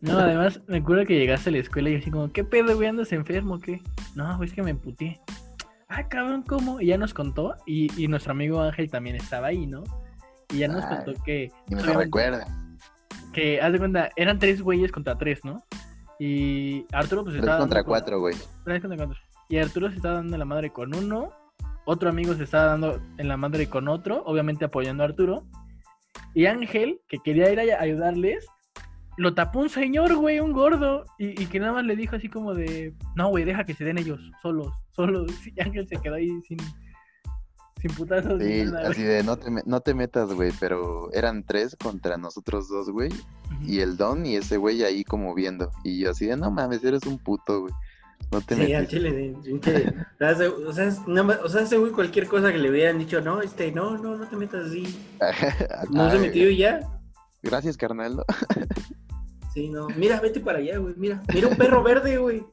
[0.00, 2.74] No, además, me acuerdo que llegaste a la escuela y yo así como, ¿qué pedo,
[2.76, 2.88] güey?
[2.88, 3.80] ¿Andas enfermo qué?
[4.14, 5.18] No, güey, es que me emputé.
[5.88, 6.80] Ah, cabrón, ¿cómo?
[6.80, 9.82] Y ya nos contó, y, y nuestro amigo Ángel también estaba ahí, ¿no?
[10.52, 12.44] Y ya nos Ay, contó que, Ni me lo recuerda.
[13.32, 15.64] que, haz de cuenta, eran tres güeyes contra tres, ¿no?
[16.18, 17.60] Y Arturo pues Tres estaba...
[17.60, 18.34] contra dando con- cuatro, güey.
[18.64, 19.22] Tres contra cuatro.
[19.48, 21.30] Y Arturo se estaba dando la madre con uno.
[21.86, 25.44] Otro amigo se estaba dando en la madre con otro, obviamente apoyando a Arturo.
[26.34, 28.46] Y Ángel, que quería ir a ayudarles,
[29.16, 31.04] lo tapó un señor, güey, un gordo.
[31.18, 33.84] Y, y que nada más le dijo así como de, no, güey, deja que se
[33.84, 35.30] den ellos, solos, solos.
[35.56, 36.58] Y Ángel se quedó ahí sin,
[37.80, 38.42] sin putazos.
[38.42, 42.68] Sí, nada, así de no te, no te metas, güey, pero eran tres contra nosotros
[42.68, 43.10] dos, güey.
[43.10, 43.70] güey.
[43.70, 45.70] Y el Don y ese güey ahí como viendo.
[45.84, 47.74] Y yo así de, no mames, eres un puto, güey.
[48.32, 49.34] No te Sí, al chile,
[50.66, 53.20] o sea, es- nada más- o sea, ese güey cualquier cosa que le hubieran dicho,
[53.20, 54.84] no, este, no, no, no te metas así.
[55.90, 56.80] No se metió y ya.
[57.42, 58.16] Gracias, carnal.
[58.16, 58.24] ¿no?
[59.54, 59.86] Sí, no.
[59.90, 60.94] Mira, vete para allá, güey.
[60.96, 62.44] Mira, mira un perro verde, güey.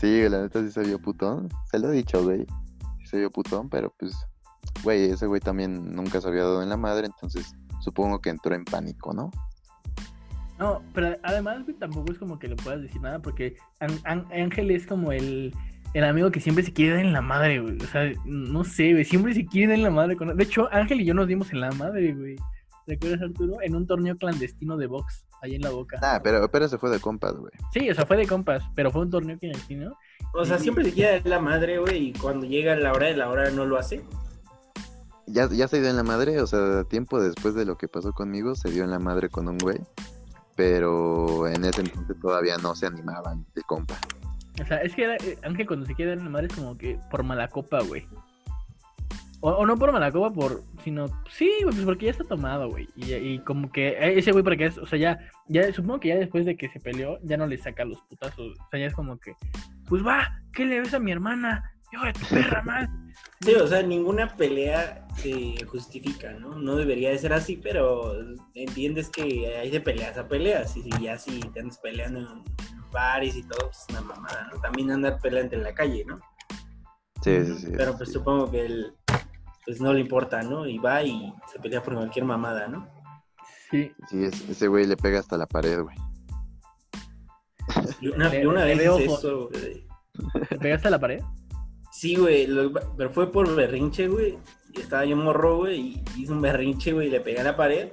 [0.00, 1.48] Sí, la neta sí se vio putón.
[1.68, 2.46] Se lo he dicho, güey.
[3.00, 4.14] Sí se vio putón, pero pues,
[4.84, 8.54] güey, ese güey también nunca se había dado en la madre, entonces supongo que entró
[8.54, 9.32] en pánico, ¿no?
[10.60, 14.26] No, pero además, güey, tampoco es como que le puedas decir nada, porque An- An-
[14.30, 15.54] Ángel es como el,
[15.94, 17.78] el amigo que siempre se quiere dar en la madre, güey.
[17.82, 20.16] O sea, no sé, güey, siempre se quiere dar en la madre.
[20.16, 20.36] Con...
[20.36, 22.36] De hecho, Ángel y yo nos dimos en la madre, güey.
[22.86, 23.56] ¿Te acuerdas, Arturo?
[23.62, 25.98] En un torneo clandestino de box, ahí en la boca.
[26.02, 27.52] Ah, pero, pero se fue de compas, güey.
[27.72, 29.96] Sí, o sea, fue de compas, pero fue un torneo clandestino.
[30.34, 33.16] O sea, siempre se quiere dar la madre, güey, y cuando llega la hora de
[33.16, 34.02] la hora no lo hace.
[35.26, 38.12] Ya, ya se dio en la madre, o sea, tiempo después de lo que pasó
[38.12, 39.78] conmigo, se dio en la madre con un güey.
[40.60, 43.96] Pero en ese entonces todavía no se animaban de compa.
[44.60, 47.48] O sea, es que eh, Ángel cuando se quiere madre es como que por mala
[47.48, 48.06] copa, güey.
[49.40, 52.86] O, no por mala copa, por, sino, sí, güey, pues porque ya está tomado, güey.
[52.94, 55.18] Y, como que eh, ese güey, para que es, o sea, ya,
[55.48, 58.58] ya, supongo que ya después de que se peleó, ya no le saca los putazos.
[58.58, 59.32] O sea, ya es como que,
[59.88, 61.72] pues va, ¿qué le ves a mi hermana?
[61.92, 63.12] Hijo de tu perra, man.
[63.40, 66.54] Sí, o sea, ninguna pelea se justifica, ¿no?
[66.56, 68.12] No debería de ser así, pero
[68.54, 70.76] entiendes que hay de peleas a peleas.
[70.76, 72.44] Y si ya si te andas peleando en
[72.92, 74.60] bares y todo, pues es una mamada, ¿no?
[74.60, 76.20] También andar peleando en la calle, ¿no?
[77.22, 77.72] Sí, sí, sí.
[77.76, 78.14] Pero pues sí.
[78.14, 78.94] supongo que él,
[79.64, 80.66] pues no le importa, ¿no?
[80.66, 82.88] Y va y se pelea por cualquier mamada, ¿no?
[83.70, 85.96] Sí, Sí, es- ese güey le pega hasta la pared, güey.
[88.00, 89.18] Y una, Le- y una le vez veo hice ojo.
[89.18, 89.86] eso, güey.
[90.48, 91.20] ¿te pegaste a la pared?
[91.92, 94.38] Sí, güey, lo- pero fue por berrinche, güey.
[94.72, 97.56] Y estaba yo morro, güey, y hice un berrinche, güey, y le pegué a la
[97.56, 97.88] pared.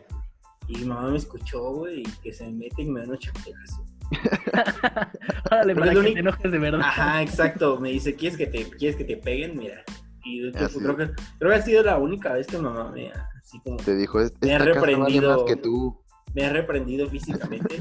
[0.67, 3.85] Y mi mamá me escuchó, güey, y que se mete y me da un chanclazo.
[5.51, 6.81] Órale, para que te único- enojes de verdad.
[6.81, 7.79] Ajá, exacto.
[7.79, 9.57] Me dice, ¿quieres que te, ¿quieres que te peguen?
[9.57, 9.83] Mira.
[10.23, 13.11] Y yo Así creo, que, creo que ha sido la única vez que mamá me,
[13.41, 15.35] así como, Te dijo, "Es- Me ha esta vale reprendido.
[15.37, 16.01] más que tú.
[16.35, 17.77] me ha reprendido físicamente.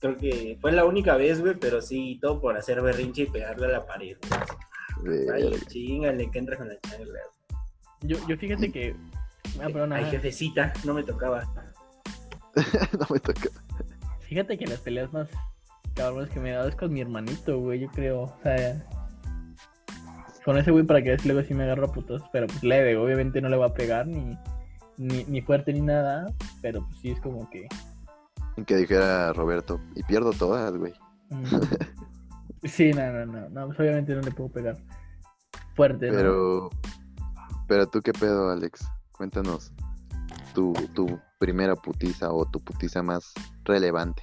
[0.00, 3.66] creo que fue la única vez, güey, pero sí, todo por hacer berrinche y pegarle
[3.66, 4.16] a la pared.
[4.28, 4.40] güey.
[5.34, 7.20] Ay, chingale, que entra con la chancla.
[8.02, 8.94] Yo, yo fíjate que.
[9.60, 11.42] Ah, Ay, jefecita, no me tocaba.
[12.98, 13.48] no me toca.
[14.20, 15.28] Fíjate que las peleas más
[15.94, 18.22] cabrones que me he dado es con mi hermanito, güey, yo creo.
[18.22, 18.86] O sea,
[20.44, 22.96] con ese güey para que veas luego sí me agarro a putos, pero pues leve,
[22.96, 24.36] obviamente no le va a pegar ni,
[24.96, 26.26] ni, ni fuerte ni nada,
[26.62, 27.68] pero pues sí es como que.
[28.66, 30.92] Que dijera Roberto, y pierdo todas, güey.
[31.30, 31.44] mm,
[32.64, 34.76] sí, no, no, no, no, pues obviamente no le puedo pegar
[35.74, 36.16] fuerte, ¿no?
[36.16, 36.70] Pero,
[37.66, 38.86] pero tú qué pedo, Alex.
[39.12, 39.72] Cuéntanos
[40.54, 43.32] tu, tu primera putiza o tu putiza más
[43.64, 44.22] relevante.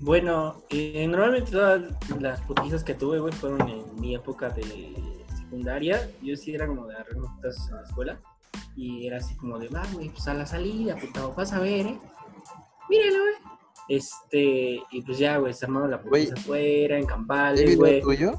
[0.00, 1.82] Bueno, eh, normalmente todas
[2.18, 6.10] las putizas que tuve, güey, fueron en mi época de secundaria.
[6.22, 8.20] Yo sí era como de unos putazos en la escuela.
[8.74, 11.86] Y era así como de, va, güey, pues a la salida, puta, vas a ver,
[11.86, 12.00] ¿eh?
[12.88, 13.51] Míralo, güey.
[13.88, 18.00] Este, y pues ya, güey, se armaba la putiza afuera, en ¿Hay campales, video güey.
[18.00, 18.32] tuyo?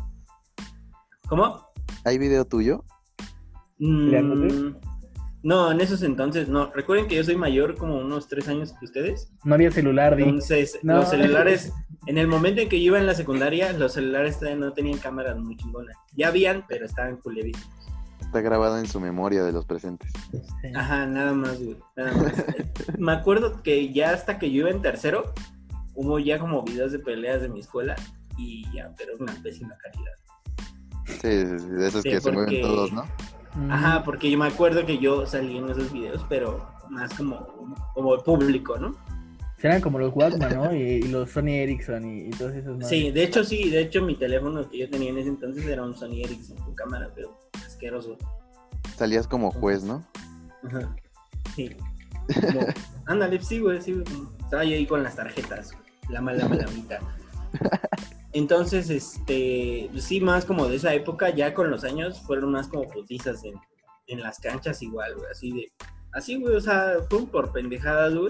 [1.28, 1.68] ¿Cómo?
[2.06, 2.84] ¿Hay video tuyo?
[3.80, 4.76] Mm,
[5.44, 6.72] no, en esos entonces, no.
[6.74, 9.30] Recuerden que yo soy mayor como unos tres años que ustedes.
[9.44, 10.24] No había celular, di.
[10.24, 10.98] Entonces, No.
[10.98, 11.74] los celulares,
[12.08, 15.00] en el momento en que yo iba en la secundaria, los celulares todavía no tenían
[15.00, 15.98] cámaras muy chingonas.
[16.16, 17.83] Ya habían, pero estaban culerísimos.
[18.26, 20.12] Está grabado en su memoria de los presentes.
[20.32, 20.68] Sí.
[20.76, 21.78] Ajá, nada más, güey.
[21.96, 22.34] Nada más.
[22.98, 25.34] Me acuerdo que ya hasta que yo iba en tercero,
[25.94, 27.96] hubo ya como videos de peleas de mi escuela
[28.38, 30.14] y ya, pero una pésima calidad.
[31.06, 33.06] Sí, sí, sí, de esos Sí, que se mueven porque- todos, ¿no?
[33.70, 37.46] Ajá, porque yo me acuerdo que yo salí en esos videos, pero más como,
[37.94, 38.96] como público, ¿no?
[39.64, 40.76] Eran como los Walkman, ¿no?
[40.76, 42.90] Y, y los Sony Ericsson y, y todos esos más.
[42.90, 45.84] Sí, de hecho sí, de hecho mi teléfono que yo tenía en ese entonces era
[45.84, 48.18] un Sony Ericsson con cámara, pero asqueroso.
[48.98, 50.06] Salías como juez, ¿no?
[50.64, 50.94] Ajá.
[51.56, 51.74] Sí.
[52.42, 52.68] Como,
[53.06, 54.06] ándale, sí, güey, sí, güey.
[54.42, 55.72] Estaba yo ahí con las tarjetas,
[56.10, 57.00] la mala malamita.
[58.34, 62.90] Entonces, este, sí, más como de esa época, ya con los años, fueron más como
[62.90, 63.54] putizas en,
[64.08, 65.72] en las canchas igual, güey, así de,
[66.12, 68.30] así, güey, o sea, fue por pendejadas, güey.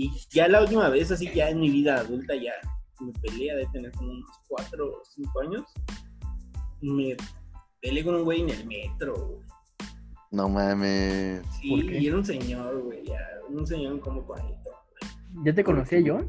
[0.00, 2.52] Y ya la última vez, así ya en mi vida adulta, ya
[3.00, 5.64] me peleé de tener como unos cuatro o cinco años.
[6.80, 7.16] Me
[7.82, 9.40] peleé con un güey en el metro, güey.
[10.30, 11.42] No mames.
[11.60, 11.98] Sí, ¿Por qué?
[11.98, 14.70] y era un señor, güey, ya, un señor como 40.
[15.44, 16.20] ¿Ya te conocía yo?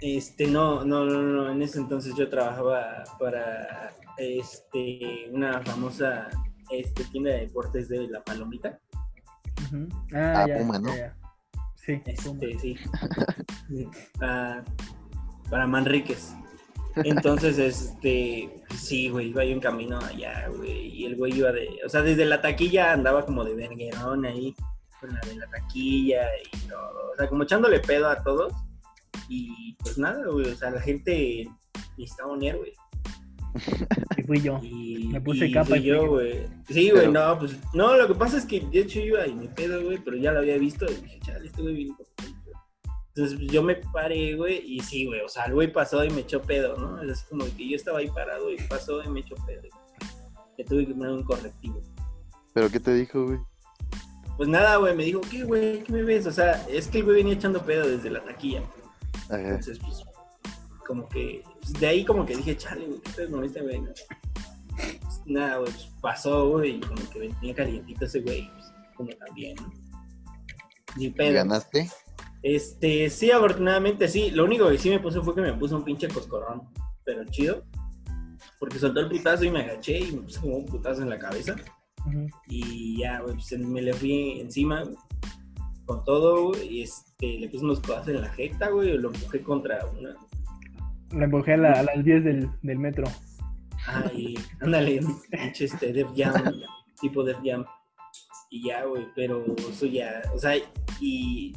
[0.00, 6.30] Este, no, no, no, no, en ese entonces yo trabajaba para, este, una famosa,
[6.70, 8.80] este, tienda de deportes de La Palomita.
[9.66, 9.86] Ujú.
[10.14, 10.88] Ah, Ah, ya, Puma, ¿no?
[10.88, 11.16] ya, ya.
[11.90, 12.38] Sí, Puma.
[12.42, 12.76] Este, sí.
[14.20, 14.62] Ah,
[15.50, 16.34] para Manríquez.
[16.96, 21.68] Entonces, este, sí, güey, iba yo en camino allá, güey, y el güey iba de,
[21.84, 24.54] o sea, desde la taquilla andaba como de verguerón ahí,
[25.00, 28.52] con la de la taquilla y todo, o sea, como echándole pedo a todos,
[29.28, 31.48] y pues nada, güey, o sea, la gente
[31.96, 32.72] necesitaba un héroe,
[34.16, 34.60] Y fui yo.
[34.62, 37.96] y, Me puse y capa fui y yo, güey, sí, güey, Pero- no, pues, no,
[37.96, 40.40] lo que pasa es que de hecho iba y me pedo, güey, pero ya lo
[40.40, 42.06] había visto, y dije, chale, este güey viene con
[43.20, 46.10] entonces pues, yo me paré, güey, y sí, güey, o sea, el güey pasó y
[46.10, 47.02] me echó pedo, ¿no?
[47.02, 49.62] Es como que yo estaba ahí parado y pasó y me echó pedo.
[50.56, 51.82] Le tuve que poner un correctivo.
[52.54, 53.38] ¿Pero qué te dijo, güey?
[54.36, 55.82] Pues nada, güey, me dijo, ¿qué, güey?
[55.82, 56.26] ¿Qué me ves?
[56.26, 58.62] O sea, es que el güey venía echando pedo desde la taquilla.
[59.28, 59.38] Ajá.
[59.40, 60.04] Entonces, pues,
[60.86, 61.42] como que,
[61.78, 63.80] de ahí como que dije, chale, güey, ¿qué pedo con este güey?
[63.80, 63.90] no?".
[64.76, 69.10] Pues, nada, güey, pues, pasó, güey, y como que venía calientito ese güey, pues, como
[69.10, 69.72] también, ¿no?
[70.96, 71.34] Ni ¿Y pedo.
[71.34, 71.88] ganaste?
[72.42, 74.30] Este, sí, afortunadamente sí.
[74.30, 76.62] Lo único que sí me puso fue que me puso un pinche coscorrón,
[77.04, 77.64] pero chido.
[78.58, 81.18] Porque soltó el putazo y me agaché y me puse como un putazo en la
[81.18, 81.56] cabeza.
[82.48, 84.96] Y ya, güey, pues me le fui encima güey,
[85.84, 86.78] con todo, güey.
[86.78, 90.16] Y este, le puse unos codazos en la jeta, güey, y lo empujé contra una.
[91.12, 93.04] Lo empujé a, la- a las 10 del, del metro.
[93.86, 96.34] Ay, ándale, un pinche este, Def Jam,
[97.00, 97.64] tipo Def Jam.
[98.50, 100.54] Y ya, güey, pero eso ya, o sea,
[101.00, 101.52] y.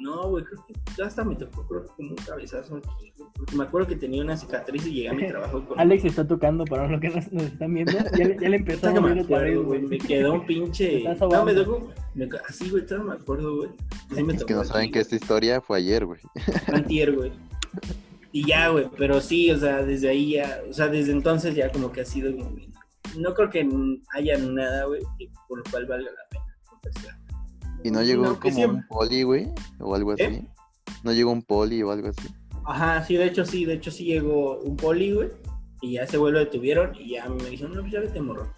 [0.00, 3.56] No, güey, creo que ya hasta me tocó, creo que como un cabezazo aquí, Porque
[3.56, 5.80] me acuerdo que tenía una cicatriz y llegué a mi trabajo con.
[5.80, 7.92] Alex está tocando para los que nos, nos están viendo.
[7.92, 11.02] Ya, le- ya le empezó a mover otra vez, acuerdo, güey, me quedó un pinche.
[11.20, 11.92] No, me tocó.
[12.14, 13.70] me Así, güey, todavía me acuerdo, güey.
[14.14, 16.20] Sí me Es que no aquí, saben que esta historia fue ayer, güey.
[16.72, 17.32] Antier, güey.
[18.38, 21.72] Y ya, güey, pero sí, o sea, desde ahí ya, o sea, desde entonces ya
[21.72, 22.54] como que ha sido como
[23.16, 23.68] No creo que
[24.14, 25.02] haya nada, güey,
[25.48, 27.20] por lo cual valga la pena.
[27.82, 29.48] Y no llegó No, como siempre- un poli, güey,
[29.80, 30.22] o algo así.
[30.22, 30.44] ¿Eh?
[31.02, 32.28] No llegó un poli o algo así.
[32.64, 35.30] Ajá, sí, de hecho sí, de hecho sí llegó un poli, güey,
[35.82, 38.52] y ya ese güey lo detuvieron y ya me dijeron, no, pues ya vete, morro.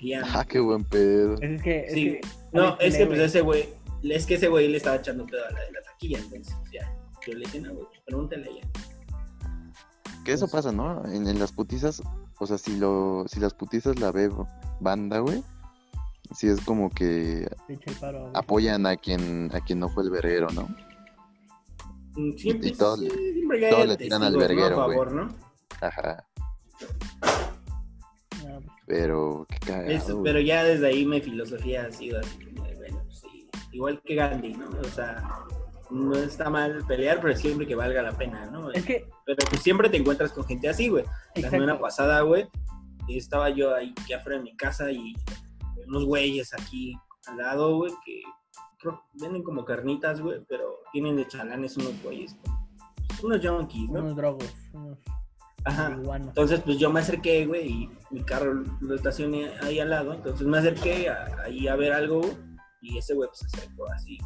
[0.00, 0.22] Y ya.
[0.24, 1.34] Ah, qué buen pedo.
[1.40, 2.20] Es que, es Sí, que-
[2.52, 3.68] no, es que pues ese güey,
[4.02, 6.92] es que ese güey le estaba echando pedo a la de la taquilla, entonces ya.
[7.24, 8.89] Yo le dije, no, güey, pregúntale a
[10.32, 11.04] eso pasa, ¿no?
[11.06, 12.02] En, en las putizas,
[12.38, 14.30] o sea, si lo, si las putizas la ve
[14.80, 15.42] banda, güey,
[16.34, 17.48] sí es como que
[18.00, 20.68] paro, apoyan a quien, a quien no fue el verguero, ¿no?
[22.16, 24.98] Mm, Siempre, Y todo- sí, siempre le tiran al verguero, güey.
[25.80, 26.26] Ajá.
[27.22, 29.88] Ah, pues, Pero, qué cagado.
[29.90, 30.24] Es- güey.
[30.24, 34.00] pero ya desde ahí mi filosofía ha sido así como de, bueno, pues, sí, igual
[34.04, 34.68] que Gandhi, ¿no?
[34.80, 35.22] O sea,
[35.90, 38.70] no está mal pelear, pero siempre que valga la pena, ¿no?
[38.72, 41.04] Es que, Pero pues siempre te encuentras con gente así, güey.
[41.36, 42.48] La semana pasada, güey,
[43.08, 45.14] estaba yo ahí afuera de mi casa y
[45.86, 46.94] unos güeyes aquí
[47.26, 48.22] al lado, güey, que
[48.78, 52.36] creo venden como carnitas, güey, pero tienen de chalanes unos güeyes,
[53.22, 54.00] unos junkies, ¿no?
[54.00, 54.54] Unos drogos.
[54.72, 54.98] Unos...
[55.64, 55.98] Ajá.
[56.16, 60.14] Entonces, pues yo me acerqué, güey, y mi carro lo estacioné ahí al lado.
[60.14, 62.22] Entonces me acerqué a- ahí a ver algo,
[62.80, 64.16] y ese güey pues, se acercó así.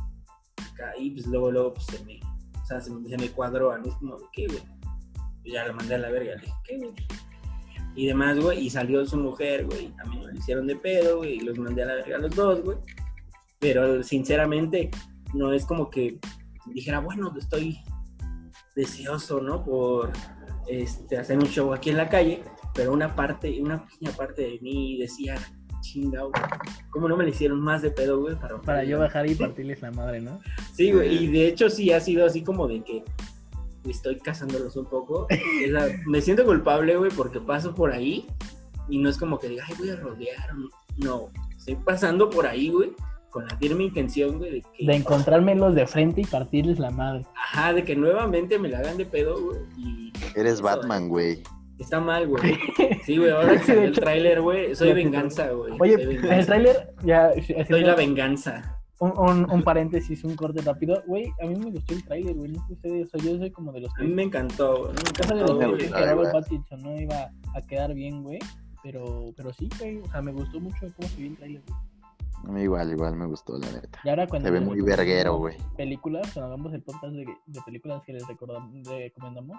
[0.74, 2.20] Acá, y pues luego, luego, pues se me,
[2.62, 2.92] o sea, se
[3.32, 4.62] cuadró a mí, como, ¿qué, güey?
[5.42, 6.94] Pues ya lo mandé a la verga, le dije, ¿qué, güey?
[7.96, 11.40] Y demás, güey, y salió su mujer, güey, también lo hicieron de pedo, güey, y
[11.40, 12.78] los mandé a la verga a los dos, güey.
[13.60, 14.90] Pero sinceramente,
[15.32, 16.18] no es como que
[16.66, 17.78] dijera, bueno, estoy
[18.74, 19.64] deseoso, ¿no?
[19.64, 20.12] Por
[20.68, 22.42] este, hacer un show aquí en la calle,
[22.74, 25.36] pero una parte, una pequeña parte de mí decía,
[25.84, 26.32] chingado,
[26.90, 28.34] ¿cómo no me le hicieron más de pedo, güey?
[28.36, 30.40] Para, Para yo bajar y partirles la madre, ¿no?
[30.72, 33.04] Sí, güey, y de hecho sí ha sido así como de que
[33.88, 35.26] estoy cazándolos un poco.
[35.30, 38.26] O sea, me siento culpable, güey, porque paso por ahí
[38.88, 40.50] y no es como que diga, ay, voy a rodear.
[40.96, 42.92] No, estoy pasando por ahí, güey,
[43.30, 44.86] con la firme intención, güey, de que...
[44.86, 47.26] De encontrármelos de frente y partirles la madre.
[47.34, 50.12] Ajá, de que nuevamente me la hagan de pedo, güey, y...
[50.34, 51.42] Eres Eso, Batman, güey.
[51.78, 52.42] Está mal, güey.
[53.04, 55.74] Sí, güey, ahora que Sí, salió el tráiler, güey, soy venganza, güey.
[55.78, 56.46] Oye, soy en el venganza.
[56.46, 57.30] tráiler, ya
[57.68, 58.78] Soy la venganza.
[59.00, 61.02] un, un, un paréntesis, un corte rápido.
[61.06, 62.52] Güey, a mí me gustó el tráiler, güey.
[62.52, 64.04] No sé ustedes, yo soy como de los A que...
[64.04, 64.94] mí me encantó, güey.
[64.94, 66.32] Me Casa de los que Robert.
[66.32, 68.38] Pattinson no iba a quedar bien, güey.
[68.82, 69.98] Pero, pero sí, güey.
[69.98, 71.78] O sea, me gustó mucho cómo se vio el tráiler, güey.
[72.46, 73.98] A igual, igual me gustó, la neta.
[74.04, 75.56] Y ahora cuando Se ve muy verguero, güey.
[75.76, 79.56] Películas, cuando hagamos el podcast de, de películas que les recomendamos,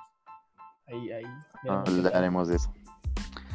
[0.88, 1.24] ahí, ahí.
[1.68, 2.74] Hablaremos de eso.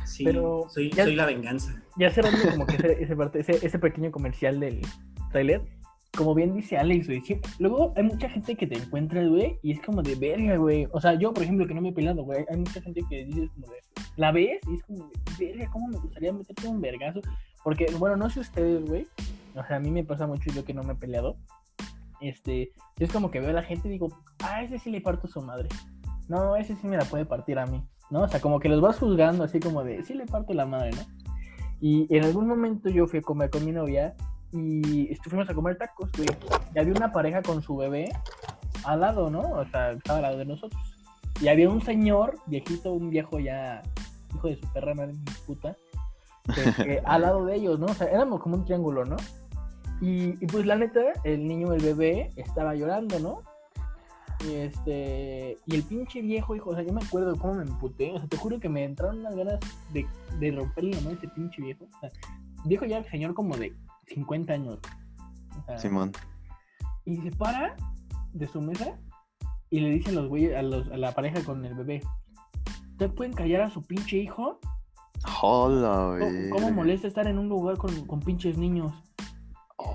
[0.05, 1.81] Sí, Pero soy, ya- soy la venganza.
[1.97, 4.81] Ya cerrando como que ese, ese, parte- ese, ese pequeño comercial del
[5.31, 5.63] tráiler,
[6.17, 9.73] como bien dice Alex, güey, sí, luego hay mucha gente que te encuentra, güey, y
[9.73, 10.89] es como de verga, güey.
[10.93, 13.25] O sea, yo, por ejemplo, que no me he pelado, güey, hay mucha gente que
[13.25, 13.79] dice como de,
[14.17, 17.21] la ves y es como de, verga, ¿cómo me gustaría meterte un vergazo?
[17.63, 19.07] Porque, bueno, no sé ustedes, güey,
[19.55, 21.37] o sea, a mí me pasa mucho yo que no me he peleado.
[22.21, 24.09] Este, yo es como que veo a la gente y digo,
[24.43, 25.69] ah, ese sí le parto su madre.
[26.31, 28.23] No, ese sí me la puede partir a mí, ¿no?
[28.23, 30.93] O sea, como que los vas juzgando así como de, sí le parto la madre,
[30.93, 31.03] ¿no?
[31.81, 34.15] Y en algún momento yo fui a comer con mi novia
[34.53, 36.29] y fuimos a comer tacos, güey.
[36.75, 38.13] Y había una pareja con su bebé
[38.85, 39.41] al lado, ¿no?
[39.41, 40.81] O sea, estaba al lado de nosotros.
[41.41, 43.83] Y había un señor, viejito, un viejo ya,
[44.35, 45.15] hijo de su perra madre,
[45.47, 45.75] puta,
[46.55, 47.87] que- que al lado de ellos, ¿no?
[47.87, 49.17] O sea, éramos como un triángulo, ¿no?
[50.01, 53.43] Y, y pues la neta, el niño, el bebé, estaba llorando, ¿no?
[54.49, 58.11] Y este, y el pinche viejo, hijo, o sea, yo me acuerdo cómo me emputé,
[58.13, 59.61] o sea, te juro que me entraron unas ganas
[59.93, 60.07] de,
[60.39, 61.85] de romperle la mano a ese pinche viejo.
[61.85, 62.11] O sea,
[62.65, 63.75] viejo ya el señor como de
[64.07, 64.79] 50 años.
[65.61, 66.13] O sea, Simón.
[67.05, 67.77] y se para
[68.33, 68.99] de su mesa
[69.69, 72.03] y le dicen los güeyes a, los, a la pareja con el bebé.
[72.93, 74.59] ¿Ustedes pueden callar a su pinche hijo?
[75.43, 78.93] Hola, ¿Cómo, cómo molesta estar en un lugar con, con pinches niños?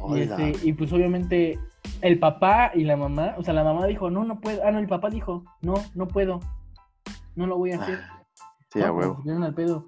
[0.09, 1.59] Y, este, y pues obviamente
[2.01, 4.61] el papá y la mamá, o sea, la mamá dijo, no, no puedo.
[4.65, 6.39] Ah, no, el papá dijo, no, no puedo.
[7.35, 7.99] No lo voy a hacer.
[8.71, 9.43] Sí, No, a pues, huevo.
[9.43, 9.85] al pedo.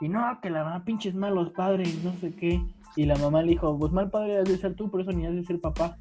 [0.00, 2.60] Y no, que la mamá, pinches malos padres, no sé qué.
[2.96, 5.26] Y la mamá le dijo, pues mal padre has de ser tú, por eso ni
[5.26, 5.96] has de ser papá.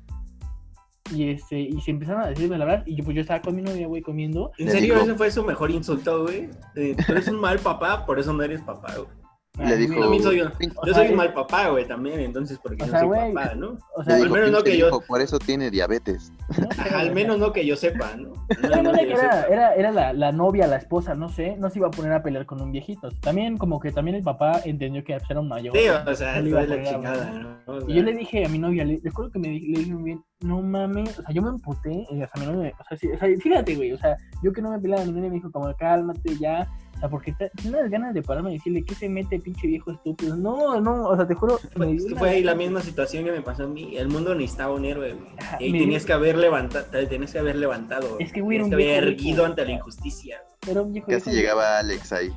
[1.13, 2.83] Y este, y se empezaron a decirme la verdad.
[2.85, 4.51] Y yo, pues yo estaba con mi novia, güey, comiendo.
[4.57, 6.49] ¿En serio ese fue su mejor insulto, güey?
[6.75, 9.20] Eh, Tú eres un mal papá, por eso no eres papá, güey.
[9.59, 9.93] Y le dijo.
[10.23, 10.45] soy yo.
[10.57, 12.91] "Pin- O Yo sea, soy un eh, mal papá, güey, también, entonces, porque o no
[12.91, 13.77] sea, soy güey, papá, ¿no?
[13.97, 16.31] O sea, al dijo, menos no "Pinche que yo- Por eso tiene diabetes.
[16.57, 18.29] no, Al menos no que yo sepa, ¿no?
[18.63, 19.53] No, no no, que yo era, sepa.
[19.53, 22.23] era, era la, la novia, la esposa, no sé, no se iba a poner a
[22.23, 23.09] pelear con un viejito.
[23.19, 25.75] También como que también el papá entendió que era un mayor.
[25.77, 27.57] Sí, o sea, Él iba a la chingada, hablar.
[27.67, 27.73] ¿no?
[27.73, 30.03] O Y yo le dije a mi novia, le, recuerdo que me le dije muy
[30.03, 32.97] bien, no mames, o sea, yo me emputé, y, o sea, mi novia, o sea,
[32.97, 35.35] sí, o sea, fíjate, güey, o sea, yo que no me peleaba, mi novia me
[35.35, 36.67] dijo como, cálmate ya,
[37.01, 39.91] sea, porque te- tenía unas ganas de pararme y decirle, ¿qué se mete, pinche viejo
[39.91, 40.35] estúpido?
[40.37, 43.63] No, no, o sea, te juro, Fue, fue ahí la misma situación que me pasó
[43.63, 43.97] a mí.
[43.97, 45.27] El mundo necesitaba un héroe, güey.
[45.39, 48.17] Ajá, Y tenías que haber levantado, tenías que haber levantado.
[48.19, 50.41] Es que, güey, era un que haber viejo erguido ante la injusticia.
[50.67, 52.29] era un viejo Casi viejo, llegaba Alex ahí.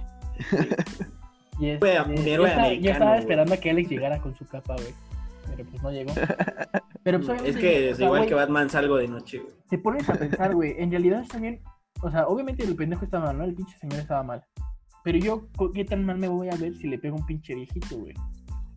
[1.78, 3.20] Fue un yo héroe estaba- Yo americano, estaba güey.
[3.20, 4.94] esperando a que Alex llegara con su capa, güey,
[5.56, 6.12] pero pues no llegó.
[7.04, 9.52] Pero pues Es que o es sea, igual güey, que Batman salgo de noche, güey.
[9.68, 11.60] te pones a pensar, güey, en realidad bien,
[12.02, 13.44] o sea, obviamente el pendejo estaba mal, ¿no?
[13.44, 14.44] El pinche señor estaba mal.
[15.02, 17.98] Pero yo, ¿qué tan mal me voy a ver si le pego un pinche viejito,
[17.98, 18.14] güey?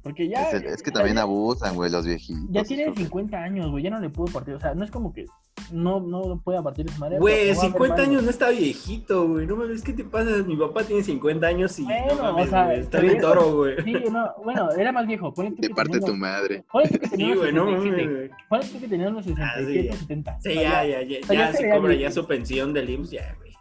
[0.07, 0.49] Porque ya...
[0.49, 2.43] Es, el- es que también ya- abusan, güey, los viejitos.
[2.49, 4.83] Ya tiene hijos de- 50 años, güey, ya no le puedo partir, o sea, no
[4.85, 5.25] es como que
[5.71, 7.19] no, no pueda partir su madre.
[7.19, 9.47] Güey, pero me voy a ver 50 mal, años no está viejito, güey.
[9.47, 10.29] No mames, ¿qué te pasa?
[10.45, 13.55] Mi papá tiene 50 años y Bueno, no mames, o sea, güey, está de toro,
[13.55, 13.75] güey.
[13.83, 16.63] Sí, no, bueno, era más viejo, ponle tú De que parte tenía tu madre.
[16.91, 18.81] que tenía Sí, güey, no mames, 67, güey.
[18.81, 19.99] que tenía unos 67, Ah, sí.
[19.99, 20.39] 70.
[20.41, 22.13] Sí, o sea, ya, ya, ya, sea, ya ya se cobra ya bien.
[22.13, 23.51] su pensión del IMSS, ya, güey.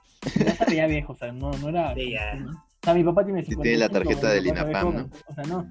[0.58, 1.94] ya veía viejo, o sea, no, no era...
[1.94, 2.38] Sí, ya.
[2.46, 3.90] O sea, mi papá tiene Sí tiene la 55,
[4.20, 5.66] tarjeta del INAPAM, joven, O sea, no.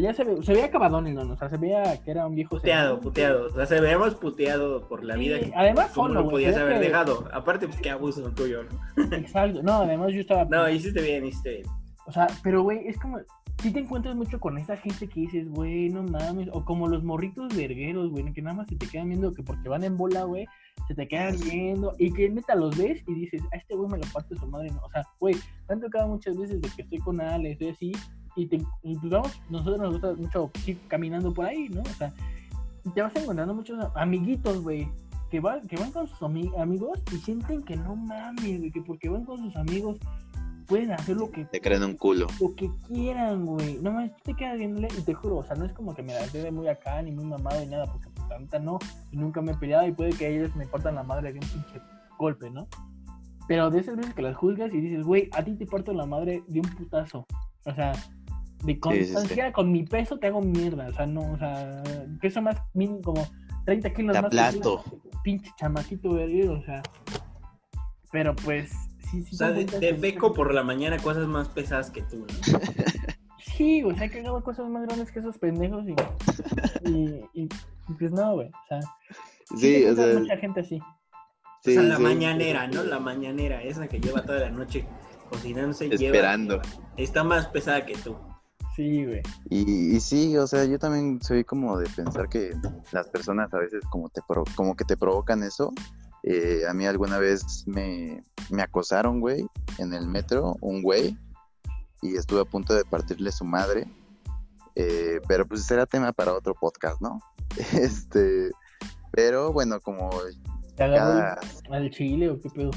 [0.00, 2.26] Sea, ya se, ve, se veía acabadón el nono, o sea, se veía que era
[2.26, 2.56] un viejo.
[2.56, 3.46] Puteado, puteado.
[3.46, 5.38] O sea, se veíamos puteado por la Sí, vida.
[5.54, 7.28] además ¿Cómo solo, lo podías haber que- dejado?
[7.32, 9.16] Aparte, pues qué abuso tuyo, ¿no?
[9.16, 10.44] Exacto, no, además yo estaba.
[10.50, 11.66] No, hiciste bien, hiciste bien.
[12.06, 13.18] O sea, pero güey, es como.
[13.62, 16.50] Si te encuentras mucho con esa gente que dices, güey, no mames.
[16.52, 19.70] O como los morritos vergueros, güey, que nada más se te quedan viendo que porque
[19.70, 20.46] van en bola, güey,
[20.86, 21.94] se te quedan viendo.
[21.98, 24.70] Y que neta los ves y dices, a este güey me lo parte su madre.
[24.72, 24.82] No.
[24.84, 25.36] O sea, güey,
[25.68, 27.92] me han tocado muchas veces de que estoy con Ale, estoy así.
[28.36, 28.62] Y, te,
[29.02, 31.80] vamos, nosotros nos gusta mucho ir caminando por ahí, ¿no?
[31.80, 32.12] O sea,
[32.94, 34.88] te vas encontrando muchos amiguitos, güey,
[35.30, 38.82] que van, que van con sus ami- amigos y sienten que no mames, güey, que
[38.82, 39.98] porque van con sus amigos
[40.66, 42.26] pueden hacer lo que Te creen un culo.
[42.40, 43.78] lo que quieran, güey.
[43.80, 46.02] No más, tú te quedas viéndole y te juro, o sea, no es como que
[46.02, 48.78] me la de muy acá ni muy mamado ni nada, porque pues neta no,
[49.12, 51.46] y nunca me he peleado y puede que ellos me partan la madre de un
[51.46, 51.80] pinche
[52.18, 52.66] golpe, ¿no?
[53.48, 56.04] Pero de esas veces que las juzgas y dices, güey, a ti te parto la
[56.04, 57.24] madre de un putazo.
[57.64, 57.92] O sea,
[58.64, 59.28] de con, Sí, sí, tan sí.
[59.28, 60.88] siquiera con mi peso te hago mierda.
[60.88, 61.82] O sea, no, o sea,
[62.20, 63.26] peso más mínimo como
[63.64, 64.26] 30 kilos Te más.
[64.28, 64.82] aplasto.
[65.22, 66.82] Pinche chamaquito verguero, o sea.
[68.12, 68.70] Pero pues,
[69.10, 69.34] sí, sí.
[69.34, 72.26] O sea, de- te beco por la mañana cosas más pesadas que tú, ¿no?
[73.56, 75.94] Sí, o sea, que hago cosas más grandes que esos pendejos y,
[76.90, 78.48] y, y, y pues no, güey.
[78.48, 78.80] O sea,
[79.56, 80.78] Sí, o sea, mucha gente así.
[81.62, 82.02] sí, o sea, la sí.
[82.02, 82.82] mañanera, ¿no?
[82.82, 84.84] La mañanera, esa que lleva toda la noche
[85.30, 85.88] cocinándose.
[85.88, 86.60] lleva- Esperando.
[86.98, 88.14] está más pesada que tú.
[88.76, 89.22] Sí, güey.
[89.48, 92.50] Y, y sí, o sea, yo también soy como de pensar que
[92.92, 95.72] las personas a veces como, te pro- como que te provocan eso.
[96.22, 99.46] Eh, a mí alguna vez me, me acosaron, güey,
[99.78, 101.16] en el metro, un güey,
[102.02, 103.88] y estuve a punto de partirle su madre.
[104.74, 107.18] Eh, pero pues será tema para otro podcast, ¿no?
[107.80, 108.50] Este,
[109.12, 110.10] pero bueno, como
[110.76, 111.40] ¿Te agarró cada...
[111.70, 112.70] al chile o qué pedo?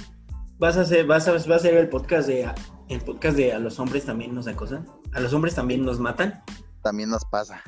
[0.60, 2.50] ¿Vas a hacer, vas a, vas a hacer el podcast de
[2.90, 4.86] el podcast de a los hombres también nos acosan?
[5.14, 6.44] ¿A los hombres también nos matan?
[6.82, 7.62] también nos pasa.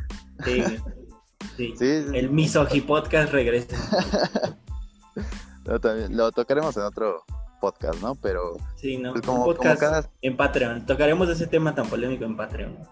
[0.45, 0.63] Sí.
[1.57, 1.73] sí.
[1.77, 3.75] Sí, El Misogi Podcast regresa.
[5.65, 7.23] lo, también- lo tocaremos en otro
[7.59, 8.15] podcast, ¿no?
[8.15, 9.11] Pero Sí, ¿no?
[9.11, 10.09] pues, Un como, como podcast cada...
[10.21, 10.85] en Patreon.
[10.85, 12.77] Tocaremos ese tema tan polémico en Patreon.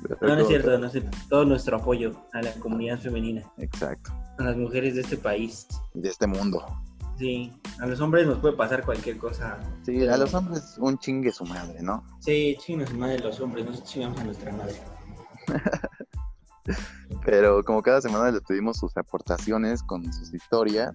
[0.00, 1.18] No, no es como- cierto, no es cierto.
[1.28, 5.66] Todo nuestro apoyo a la comunidad femenina, Exacto, a las mujeres de este país.
[5.92, 6.64] de este mundo.
[7.18, 9.58] Sí, a los hombres nos puede pasar cualquier cosa.
[9.82, 12.04] Sí, a los hombres un chingue su madre, ¿no?
[12.20, 14.80] Sí, chingas madre los hombres, nosotros chingamos a nuestra madre.
[17.24, 20.94] Pero como cada semana les pedimos sus aportaciones con sus historias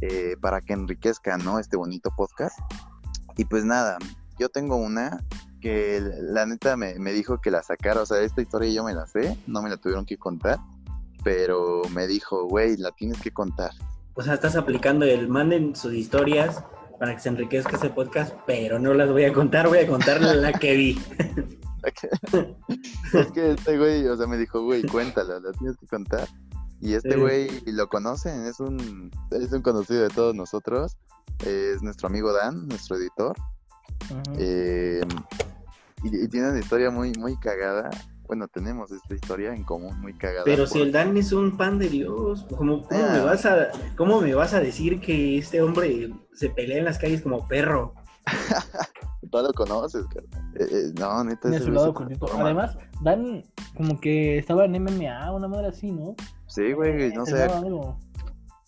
[0.00, 1.58] eh, para que enriquezcan, ¿no?
[1.58, 2.58] Este bonito podcast.
[3.36, 3.98] Y pues nada,
[4.38, 5.22] yo tengo una
[5.60, 8.94] que la neta me, me dijo que la sacara, o sea, esta historia yo me
[8.94, 10.58] la sé, no me la tuvieron que contar,
[11.22, 13.72] pero me dijo, güey, la tienes que contar.
[14.18, 16.64] O sea, estás aplicando el manden sus historias
[16.98, 20.20] para que se enriquezca ese podcast, pero no las voy a contar, voy a contar
[20.20, 21.00] la que vi.
[23.14, 26.26] es que este güey, o sea, me dijo, güey, cuéntala, la tienes que contar.
[26.80, 27.20] Y este Sí.
[27.20, 30.96] güey lo conocen, es un, es un conocido de todos nosotros,
[31.46, 33.36] es nuestro amigo Dan, nuestro editor.
[34.36, 35.00] Eh,
[36.02, 37.88] y, y tiene una historia muy, muy cagada.
[38.28, 40.44] Bueno, tenemos esta historia en común muy cagada.
[40.44, 43.10] Pero por- si el Dan es un pan de Dios, ¿cómo, cómo Ah.
[43.14, 46.98] me vas a, ¿cómo me vas a decir que este hombre se pelea en las
[46.98, 47.94] calles como perro?
[49.30, 50.52] Tú lo conoces, carnal.
[50.60, 51.48] Eh, eh, no, neta.
[51.48, 51.94] Ese su lado.
[52.38, 53.42] Además, Dan
[53.76, 56.14] como que estaba en MMA, una madre así, ¿no?
[56.46, 57.98] Sí, güey, no sé, Entrenaba algo.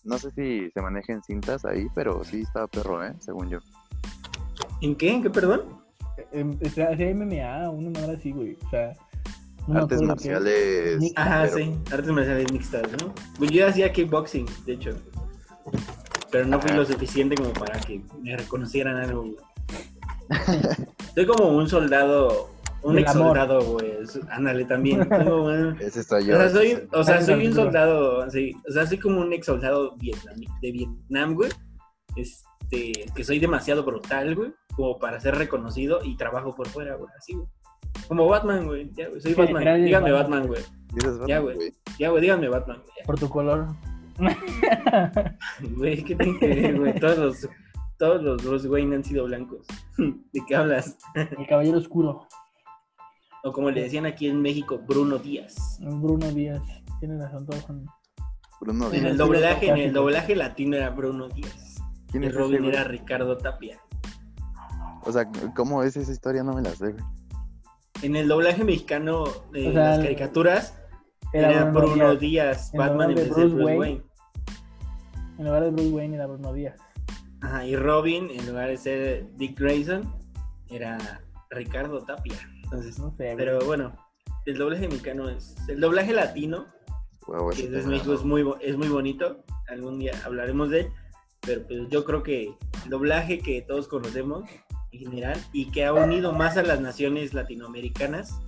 [0.03, 3.13] no sé si se manejan cintas ahí, pero sí estaba perro, ¿eh?
[3.19, 3.59] Según yo.
[4.81, 5.11] ¿En qué?
[5.11, 5.61] ¿En qué, perdón?
[6.31, 8.57] Hacía MMA, una madre así, güey.
[8.65, 8.93] O sea,
[9.67, 10.99] no Artes marciales.
[10.99, 13.13] Ni- Ajá, pero- sí, artes marciales mixtas, ¿no?
[13.37, 14.91] Pues yo hacía kickboxing, de hecho.
[16.31, 19.21] Pero no fui lo suficiente como para que me reconocieran algo.
[19.23, 19.35] güey.
[21.15, 22.49] Soy como un soldado,
[22.83, 23.91] un ex soldado, güey.
[24.29, 25.07] Ándale también.
[25.09, 26.35] Tengo un- Ese soy O yo.
[26.37, 28.55] sea, ese soy, o sea, soy un soldado, sí.
[28.67, 31.51] O sea, soy como un ex soldado de Vietnam, güey.
[32.15, 37.09] Este, que soy demasiado brutal, güey, como para ser reconocido y trabajo por fuera, güey,
[37.17, 37.47] así, güey.
[38.07, 38.91] Como Batman, güey.
[38.93, 39.67] Ya, güey, soy Batman.
[39.67, 40.41] el Díganme Batman.
[40.41, 40.61] Batman, güey.
[40.93, 41.73] Dices, Ya, güey.
[41.99, 42.93] Ya, güey, díganme Batman, güey.
[42.99, 43.05] ya.
[43.05, 43.67] Por tu color.
[45.75, 46.99] Güey, ¿qué tiene que ver, güey?
[46.99, 47.49] Todos los,
[47.97, 49.65] todos los Bruce Wayne han sido blancos.
[49.97, 50.97] ¿De qué hablas?
[51.15, 52.27] El caballero oscuro.
[53.43, 55.79] O como le decían aquí en México, Bruno Díaz.
[55.81, 56.61] Bruno Díaz.
[56.99, 57.85] Tienes razón, todos son.
[58.59, 59.05] Bruno En Díaz.
[59.05, 61.77] el sí, doblaje, en el doblaje latino era Bruno Díaz.
[62.11, 63.79] ¿Quién Y es Robin era Ricardo Tapia.
[65.03, 66.43] O sea, ¿cómo es esa historia?
[66.43, 67.03] No me la sé, güey.
[68.01, 70.77] En el doblaje mexicano de O sea, las caricaturas
[71.33, 73.79] era, Bruno, Díaz, En Batman en lugar de vez de Bruce Bruce Wayne.
[73.79, 74.03] Wayne.
[75.37, 76.79] En lugar de Bruce Wayne era Bruno Díaz.
[77.41, 80.13] Ajá, y Robin, en lugar de ser Dick Grayson,
[80.69, 82.35] era Ricardo Tapia.
[82.63, 83.95] Entonces, No sé, pero bueno,
[84.45, 85.55] el doblaje mexicano es.
[85.67, 86.65] El doblaje latino,
[87.27, 87.91] Huevo, que ese es de cabrón.
[87.93, 89.43] México, es muy, bo- es muy bonito.
[89.69, 90.87] Algún día hablaremos de él.
[91.41, 94.43] Pero pues yo creo que el doblaje que todos conocemos
[94.91, 98.39] en general y que ha unido más a las naciones latinoamericanas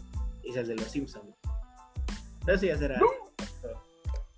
[0.44, 1.36] es el de los Simpsons.
[2.46, 3.00] Pero eso ya será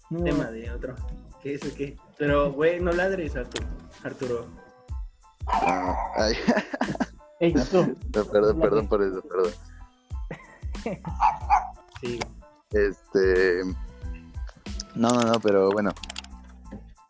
[0.09, 0.95] No, tema de otro.
[1.41, 1.97] ¿Qué es el qué?
[2.17, 3.67] Pero, güey, no ladres, Arturo.
[4.03, 4.47] Arturo.
[5.47, 6.35] Ah, ay,
[7.39, 7.95] Ey, tú.
[8.15, 9.53] no, perdón, perdón por eso, perdón.
[12.01, 12.19] Sí.
[12.71, 13.63] Este.
[14.95, 15.91] No, no, no, pero bueno.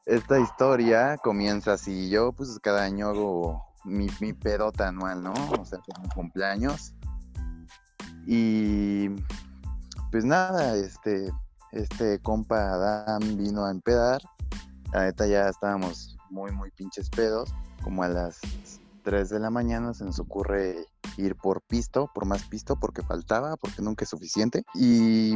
[0.06, 2.10] Esta historia comienza así.
[2.10, 5.34] Yo, pues, cada año hago mi, mi pedota anual, ¿no?
[5.60, 6.94] O sea, con mi cumpleaños.
[8.28, 9.10] Y.
[10.12, 11.32] Pues nada, este.
[11.72, 14.22] Este compa Adam vino a empedar.
[14.94, 17.54] La neta ya estábamos muy, muy pinches pedos.
[17.84, 18.40] Como a las
[19.04, 23.58] 3 de la mañana se nos ocurre ir por pisto, por más pisto, porque faltaba,
[23.58, 24.64] porque nunca es suficiente.
[24.74, 25.36] Y,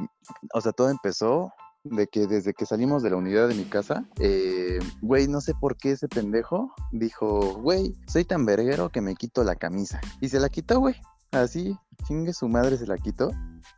[0.54, 1.52] o sea, todo empezó
[1.84, 5.54] de que desde que salimos de la unidad de mi casa, eh, güey, no sé
[5.54, 10.00] por qué ese pendejo dijo, güey, soy tan verguero que me quito la camisa.
[10.22, 10.96] Y se la quitó, güey.
[11.32, 11.78] Así,
[12.08, 13.32] chingue su madre se la quitó.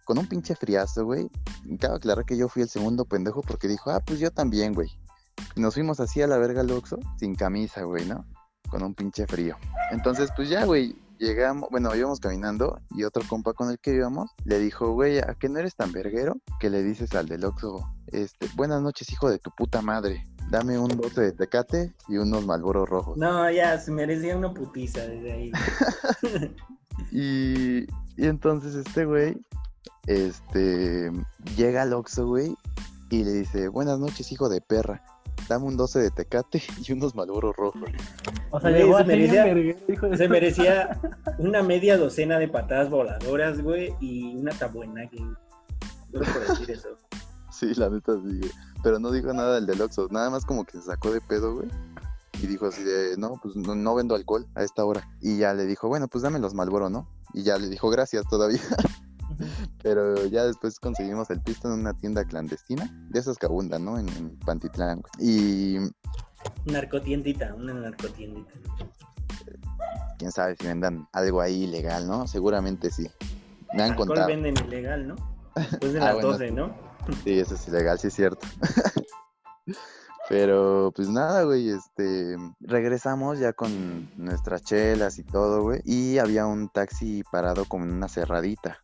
[0.06, 1.30] Con un pinche friazo, güey.
[1.80, 4.90] Cabe aclarar que yo fui el segundo pendejo porque dijo, ah, pues yo también, güey.
[5.56, 6.84] Nos fuimos así a la verga al
[7.18, 8.26] sin camisa, güey, ¿no?
[8.70, 9.58] Con un pinche frío.
[9.92, 14.32] Entonces, pues ya, güey, llegamos, bueno, íbamos caminando y otro compa con el que íbamos
[14.44, 16.36] le dijo, güey, ¿a que no eres tan verguero?
[16.60, 20.24] Que le dices al del Oxxo, este, buenas noches, hijo de tu puta madre.
[20.50, 23.18] Dame un bote de tecate y unos malboros rojos.
[23.18, 25.52] No, ya, se merecía una putiza desde ahí.
[27.10, 27.84] Y,
[28.16, 29.36] y entonces este güey,
[30.06, 31.10] este,
[31.56, 32.56] llega al Oxxo, güey,
[33.10, 35.04] y le dice, buenas noches, hijo de perra.
[35.52, 37.82] Dame un 12 de tecate y unos malboros rojos.
[38.52, 41.02] O sea, Güey, se merecía- Se merecía
[41.40, 45.02] una media docena de patadas voladoras, güey, y una tabuena.
[46.10, 46.88] Solo por decir eso.
[47.52, 48.52] Sí, la neta sí, güey.
[48.82, 51.54] Pero no dijo nada del del Oxxo, nada más como que se sacó de pedo,
[51.56, 51.68] güey.
[52.42, 55.06] Y dijo así de, no, pues no, no vendo alcohol a esta hora.
[55.22, 57.10] Y ya le dijo, bueno, pues dame los Malboro, ¿no?
[57.34, 58.62] Y ya le dijo, gracias todavía.
[59.84, 63.98] Pero ya después conseguimos el pisto en una tienda clandestina, de esas que abundan, ¿no?
[64.00, 65.02] En, en Pantitlán.
[65.20, 65.78] Y
[66.66, 68.52] Narcotiendita, una narcotiendita.
[70.18, 72.28] quién sabe si vendan algo ahí ilegal, ¿no?
[72.28, 73.10] Seguramente sí.
[73.74, 74.28] Me han Alcohol contado.
[74.28, 75.16] venden ilegal, ¿no?
[75.56, 76.76] Después de Ah, las bueno, 12, ¿no?
[77.24, 78.48] Sí, eso es ilegal, sí es cierto.
[80.30, 86.46] Pero pues nada, güey, este, regresamos ya con nuestras chelas y todo, güey, y había
[86.46, 88.80] un taxi parado como en una cerradita,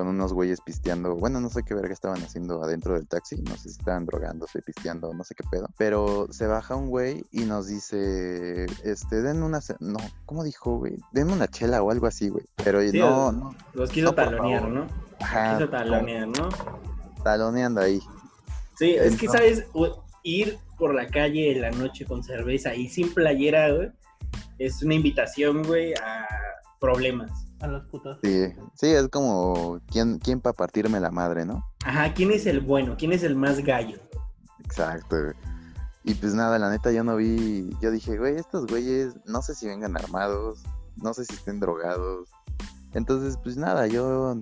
[0.00, 3.54] con unos güeyes pisteando, bueno, no sé qué verga estaban haciendo adentro del taxi, no
[3.58, 7.40] sé si estaban drogándose, pisteando, no sé qué pedo, pero se baja un güey y
[7.40, 10.96] nos dice, este, den una, no, ¿cómo dijo, güey?
[11.12, 14.68] Den una chela o algo así, güey, pero Sí, no, Los quiso No, talonear.
[14.70, 14.86] ¿no?
[15.20, 16.48] ajá, Quiso talonear, ¿no?
[17.22, 18.00] taloneando ahí.
[18.78, 19.66] Sí, es que, ¿sabes?
[20.22, 23.90] Ir por la calle en la noche con cerveza y sin playera, güey,
[24.58, 26.26] es una invitación, güey, a
[26.80, 27.49] problemas.
[27.60, 28.18] A los putos.
[28.22, 31.64] Sí, sí, es como, ¿quién, quién para partirme la madre, no?
[31.84, 32.96] Ajá, ¿quién es el bueno?
[32.98, 33.98] ¿Quién es el más gallo?
[34.64, 35.34] Exacto, güey.
[36.04, 39.54] Y pues nada, la neta yo no vi, yo dije, güey, estos güeyes, no sé
[39.54, 40.62] si vengan armados,
[40.96, 42.30] no sé si estén drogados.
[42.94, 44.36] Entonces, pues nada, yo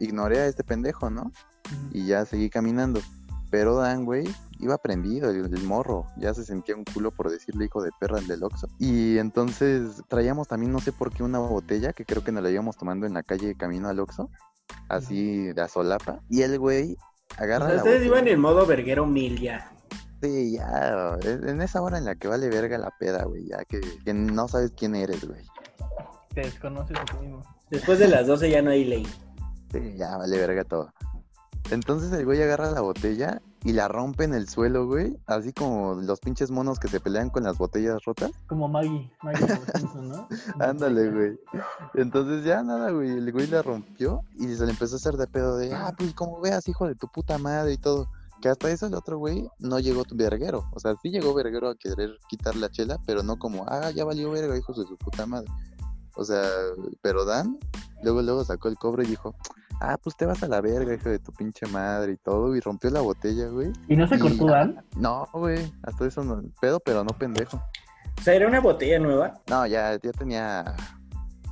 [0.00, 1.30] ignoré a este pendejo, ¿no?
[1.92, 3.00] Y ya seguí caminando.
[3.50, 4.24] Pero Dan, güey,
[4.66, 6.06] iba prendido, el, el morro.
[6.16, 8.68] Ya se sentía un culo por decirle hijo de perra al del Oxxo.
[8.78, 12.50] Y entonces traíamos también, no sé por qué, una botella que creo que nos la
[12.50, 14.30] íbamos tomando en la calle camino al Oxxo.
[14.88, 16.20] Así de a solapa.
[16.28, 16.96] Y el güey
[17.38, 18.06] O agarra sea, la ustedes botella.
[18.20, 19.70] iban en modo verguero mil ya.
[20.22, 23.62] Sí, ya, en en esa hora en la que vale verga la peda, güey, ya
[23.66, 25.42] que, que no sabes quién eres, güey.
[26.34, 27.44] Te desconoces a ti mismo.
[27.70, 29.06] Después de las 12 ya no hay ley.
[29.70, 30.90] Sí, ya vale verga todo.
[31.70, 35.94] Entonces el güey agarra la botella y la rompe en el suelo, güey, así como
[35.94, 38.30] los pinches monos que se pelean con las botellas rotas.
[38.46, 39.10] Como Maggie.
[39.22, 40.28] Maggie Simpsons, ¿no?
[40.60, 41.40] Ándale, güey.
[41.94, 45.26] Entonces ya nada, güey, el güey la rompió y se le empezó a hacer de
[45.26, 48.06] pedo de, ah, pues como veas, hijo de tu puta madre y todo.
[48.42, 50.68] Que hasta eso el otro güey no llegó verguero.
[50.74, 54.04] O sea, sí llegó verguero a querer quitar la chela, pero no como, ah, ya
[54.04, 55.50] valió verga, hijos de su puta madre.
[56.16, 56.42] O sea,
[57.02, 57.58] pero Dan
[58.02, 59.34] luego luego sacó el cobre y dijo,
[59.80, 62.54] ah, pues te vas a la verga, hijo de tu pinche madre y todo.
[62.54, 63.72] Y rompió la botella, güey.
[63.88, 64.84] ¿Y no se Y- cortó Dan?
[64.96, 67.56] No, güey, hasta eso no, pedo, pero no pendejo.
[68.18, 69.40] O sea, era una botella nueva.
[69.48, 70.64] No, ya, ya tenía,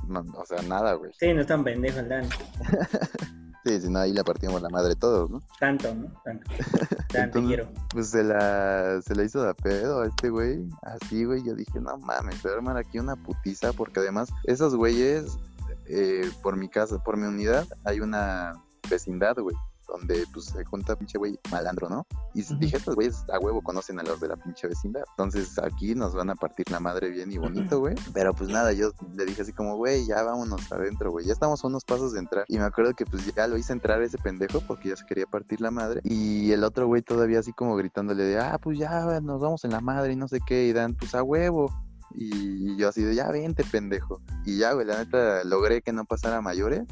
[0.07, 1.11] no, o sea, nada, güey.
[1.19, 2.29] Sí, no es tan pendejo el Dan.
[3.65, 5.41] Sí, si no, ahí le partimos la madre todos, ¿no?
[5.59, 6.11] Tanto, ¿no?
[6.23, 6.51] Tanto.
[7.13, 7.69] Entonces- quiero.
[7.89, 10.67] Pues se la, se la hizo de pedo a este güey.
[10.81, 11.43] Así, güey.
[11.43, 13.71] Yo dije, no mames, se va a armar aquí una putiza.
[13.73, 15.37] Porque además, esos güeyes,
[15.85, 18.53] eh, por mi casa, por mi unidad, hay una,
[18.89, 19.55] vecindad, güey
[19.87, 22.05] donde pues se junta pinche güey malandro, ¿no?
[22.33, 25.03] Y dije, estos güeyes a huevo conocen a los de la pinche vecindad.
[25.11, 27.95] Entonces aquí nos van a partir la madre bien y bonito, güey.
[28.13, 31.25] Pero pues nada, yo le dije así como, güey, ya vámonos adentro, güey.
[31.25, 32.45] Ya estamos a unos pasos de entrar.
[32.47, 35.25] Y me acuerdo que pues ya lo hice entrar ese pendejo porque ya se quería
[35.25, 36.01] partir la madre.
[36.03, 39.71] Y el otro güey todavía así como gritándole de, ah, pues ya nos vamos en
[39.71, 40.65] la madre y no sé qué.
[40.65, 41.71] Y dan, pues a huevo.
[42.15, 44.21] Y yo así de, ya vente, pendejo.
[44.45, 46.83] Y ya, güey, la neta, logré que no pasara mayores.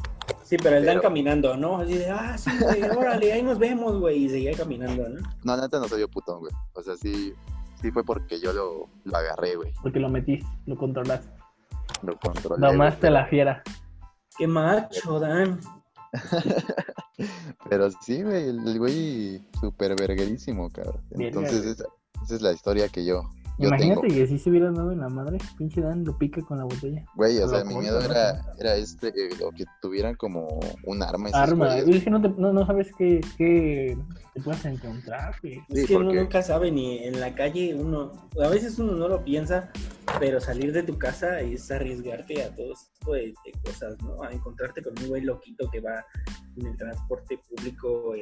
[0.43, 1.78] Sí, pero él dan caminando, ¿no?
[1.78, 4.26] Así de, ah, sí, güey, órale, ahí nos vemos, güey.
[4.26, 5.22] Y seguía caminando, ¿no?
[5.43, 6.53] No, la neta no soy yo putón, güey.
[6.74, 7.34] O sea, sí,
[7.82, 9.74] sí fue porque yo lo, lo agarré, güey.
[9.82, 11.30] Porque lo metiste, lo controlaste.
[12.03, 12.67] Lo controlé.
[12.67, 13.63] Tomaste la fiera.
[14.38, 15.59] Qué macho, Dan.
[17.69, 21.01] pero sí, güey, el güey súper verguerísimo, cabrón.
[21.11, 21.86] Entonces, esa,
[22.24, 23.30] esa es la historia que yo,
[23.62, 26.64] Imagínate que si se hubiera dado en la madre, pinche Dan lo pica con la
[26.64, 27.03] botella.
[27.16, 31.30] Güey, o sea, mi miedo era, era este, eh, o que tuvieran como un arma.
[31.34, 33.97] Arma, es que no, te, no, no sabes qué, qué
[34.34, 35.62] te puedes encontrar, güey.
[35.70, 39.24] es que uno nunca sabe, ni en la calle uno, a veces uno no lo
[39.24, 39.70] piensa,
[40.20, 43.34] pero salir de tu casa es arriesgarte a todo tipo de,
[43.64, 44.24] cosas, ¿no?
[44.24, 46.05] A encontrarte con un güey loquito que va
[46.57, 48.14] en el transporte público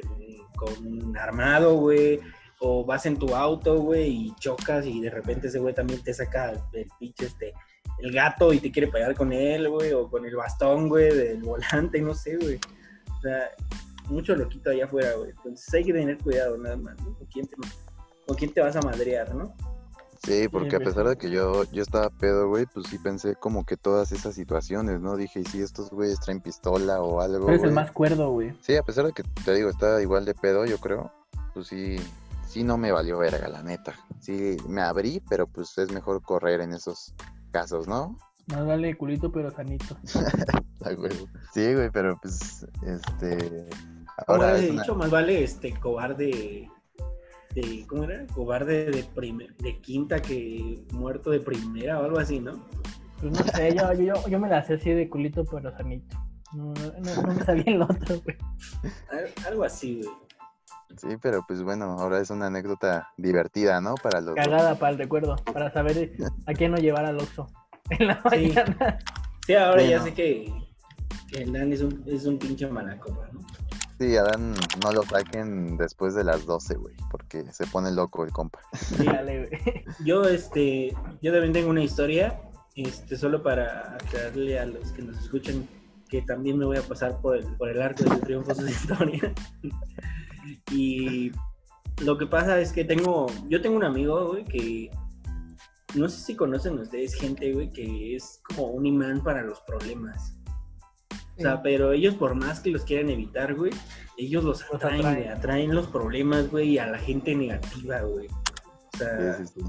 [0.56, 2.20] con un armado, güey
[2.60, 6.12] o vas en tu auto, güey, y chocas y de repente ese güey también te
[6.12, 7.54] saca el pinche este,
[7.98, 11.42] el gato y te quiere pegar con él, güey, o con el bastón, güey, del
[11.42, 12.60] volante, no sé, güey.
[13.16, 13.50] O sea,
[14.08, 15.30] mucho loquito allá afuera, güey.
[15.30, 17.14] Entonces hay que tener cuidado nada más, ¿no?
[17.16, 17.56] ¿Con quién te,
[18.26, 19.54] con quién te vas a madrear, no?
[20.22, 23.64] Sí, porque a pesar de que yo, yo estaba pedo, güey, pues sí pensé como
[23.64, 25.16] que todas esas situaciones, ¿no?
[25.16, 27.48] Dije, ¿y si estos güeyes traen pistola o algo?
[27.48, 28.52] Eres el más cuerdo, güey.
[28.60, 31.10] Sí, a pesar de que te digo, estaba igual de pedo, yo creo.
[31.54, 31.96] Pues sí,
[32.50, 33.94] sí no me valió verga, la neta.
[34.18, 37.14] Sí me abrí, pero pues es mejor correr en esos
[37.52, 38.18] casos, ¿no?
[38.48, 39.96] Más vale culito, pero sanito.
[41.54, 43.68] sí, güey, pero pues, este...
[44.26, 46.68] Ahora he dicho, más vale este cobarde
[47.54, 48.26] de, ¿cómo era?
[48.26, 52.66] Cobarde de, primer, de quinta que muerto de primera o algo así, ¿no?
[53.20, 56.18] Pues no sé, yo, yo, yo me la hacía así de culito, pero sanito.
[56.52, 58.36] No, no, no me sabía el otro, güey.
[59.46, 60.29] Algo así, güey.
[60.96, 63.94] Sí, pero pues bueno, ahora es una anécdota divertida, ¿no?
[63.94, 66.12] Para los Cagada para el recuerdo, para saber
[66.46, 67.48] a quién no llevar al Oxxo
[67.90, 68.54] en la sí.
[69.46, 70.52] Sí, ahora ya sé que,
[71.28, 73.40] que el Dan es un, es un pinche malacopa, ¿no?
[73.98, 78.24] Sí, a Dan no lo saquen después de las 12, güey, porque se pone loco
[78.24, 78.60] el compa.
[78.74, 79.84] Sí, dale, güey.
[80.04, 82.40] Yo, este, yo también tengo una historia,
[82.76, 85.68] este, solo para aclararle a los que nos escuchan
[86.10, 89.32] que también me voy a pasar por el, por el arco de triunfo de historia.
[90.70, 91.32] Y
[92.02, 94.90] lo que pasa es que tengo, yo tengo un amigo, güey, que
[95.94, 100.36] no sé si conocen ustedes gente, güey, que es como un imán para los problemas.
[101.36, 103.72] O sea, pero ellos por más que los quieran evitar, güey,
[104.18, 105.28] ellos los atraen, atraen.
[105.28, 108.28] atraen los problemas, güey, y a la gente negativa, güey.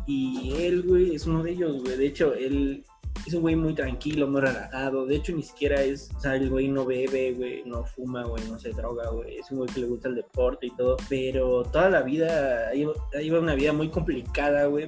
[0.07, 1.97] Y él, güey, es uno de ellos, güey.
[1.97, 2.83] De hecho, él,
[3.25, 5.05] es un güey muy tranquilo, muy relajado.
[5.05, 8.43] De hecho, ni siquiera es, o sea, el güey no bebe, güey, no fuma, güey,
[8.49, 9.37] no se droga, güey.
[9.37, 10.97] Es un güey que le gusta el deporte y todo.
[11.09, 14.87] Pero toda la vida, iba una vida muy complicada, güey.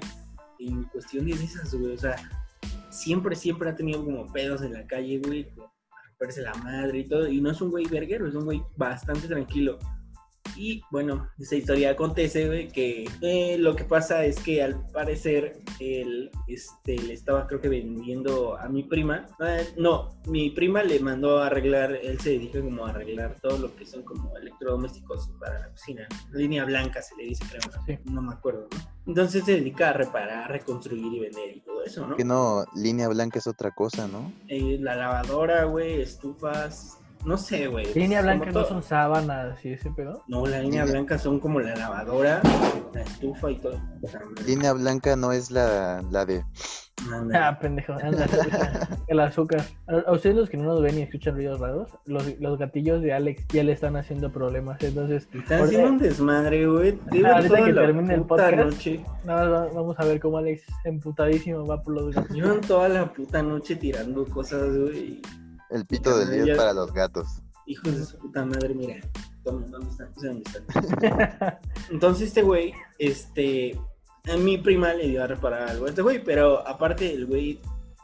[0.60, 1.94] En cuestión de esas, güey.
[1.94, 2.16] O sea,
[2.90, 5.50] siempre, siempre ha tenido como pedos en la calle, güey.
[5.60, 7.28] A romperse la madre y todo.
[7.28, 9.78] Y no es un güey verguero, es un güey bastante tranquilo.
[10.56, 15.62] Y bueno, esa historia acontece, güey, que eh, lo que pasa es que al parecer
[15.80, 19.26] él este, le estaba, creo que vendiendo a mi prima.
[19.40, 23.58] Eh, no, mi prima le mandó a arreglar, él se dedica como a arreglar todo
[23.58, 26.08] lo que son como electrodomésticos para la cocina.
[26.32, 28.94] Línea blanca se le dice, creo, no me acuerdo, ¿no?
[29.06, 32.16] Entonces se dedica a reparar, reconstruir y vender y todo eso, ¿no?
[32.16, 34.32] Que no, línea blanca es otra cosa, ¿no?
[34.48, 37.94] Eh, la lavadora, güey, estufas, no sé, güey.
[37.94, 40.24] Línea blanca no son sábanas y ese pedo.
[40.28, 42.42] No, la línea blanca son como la lavadora,
[42.94, 43.80] la estufa y todo.
[44.46, 46.44] línea blanca no es la, la de.
[47.34, 47.96] Ah, pendejo.
[49.08, 49.64] el azúcar.
[49.88, 53.14] A ustedes los que no nos ven y escuchan ruidos raros, los, los gatillos de
[53.14, 54.82] Alex ya le están haciendo problemas.
[54.82, 55.28] Entonces.
[55.34, 57.00] Están haciendo un desmadre, güey.
[57.26, 58.56] Ahorita que termine el podcast.
[58.56, 59.04] Noche.
[59.26, 62.36] Nada, vamos a ver cómo Alex emputadísimo va por los gatillos.
[62.36, 65.22] Llevan toda la puta noche tirando cosas, güey.
[65.74, 67.42] El pito del día es para los gatos.
[67.66, 68.96] Hijos de su puta madre, mira.
[69.44, 70.44] ¿Dónde están?
[71.90, 73.76] Entonces este güey, este,
[74.32, 77.60] a mi prima le dio a reparar algo a este güey, pero aparte el güey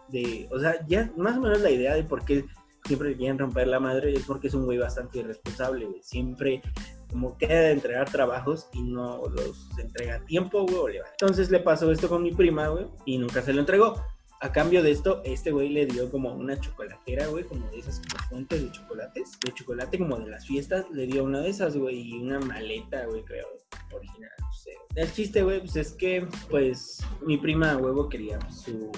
[0.08, 2.44] de, o sea, ya más o menos la idea de por qué
[2.86, 6.02] siempre quieren romper la madre es porque es un güey bastante irresponsable, güey.
[6.02, 6.64] Siempre
[7.12, 11.92] como queda de entregar trabajos y no los entrega a tiempo, güey, Entonces le pasó
[11.92, 14.04] esto con mi prima, güey, y nunca se lo entregó.
[14.42, 18.00] A cambio de esto, este güey le dio como una chocolatera, güey, como de esas
[18.00, 21.76] como fuentes de chocolates, de chocolate como de las fiestas, le dio una de esas,
[21.76, 23.48] güey, y una maleta, güey, creo,
[23.94, 24.72] original, no sé.
[24.96, 28.92] El chiste, güey, pues es que, pues, mi prima, huevo, quería su,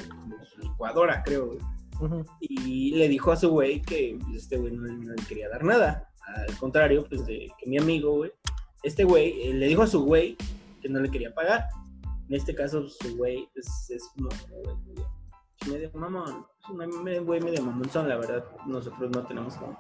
[0.46, 1.60] su licuadora, creo, güey.
[2.40, 5.64] Y le dijo a su güey que pues, este güey no, no le quería dar
[5.64, 6.10] nada.
[6.36, 8.32] Al contrario, pues de que mi amigo, güey,
[8.84, 10.36] este güey eh, le dijo a su güey
[10.82, 11.66] que no le quería pagar.
[12.28, 15.06] En este caso, su güey pues, es como güey,
[15.70, 16.46] medio- mamón.
[16.62, 18.44] Es un medio- medio mamonzón, la verdad.
[18.66, 19.78] Nosotros no tenemos como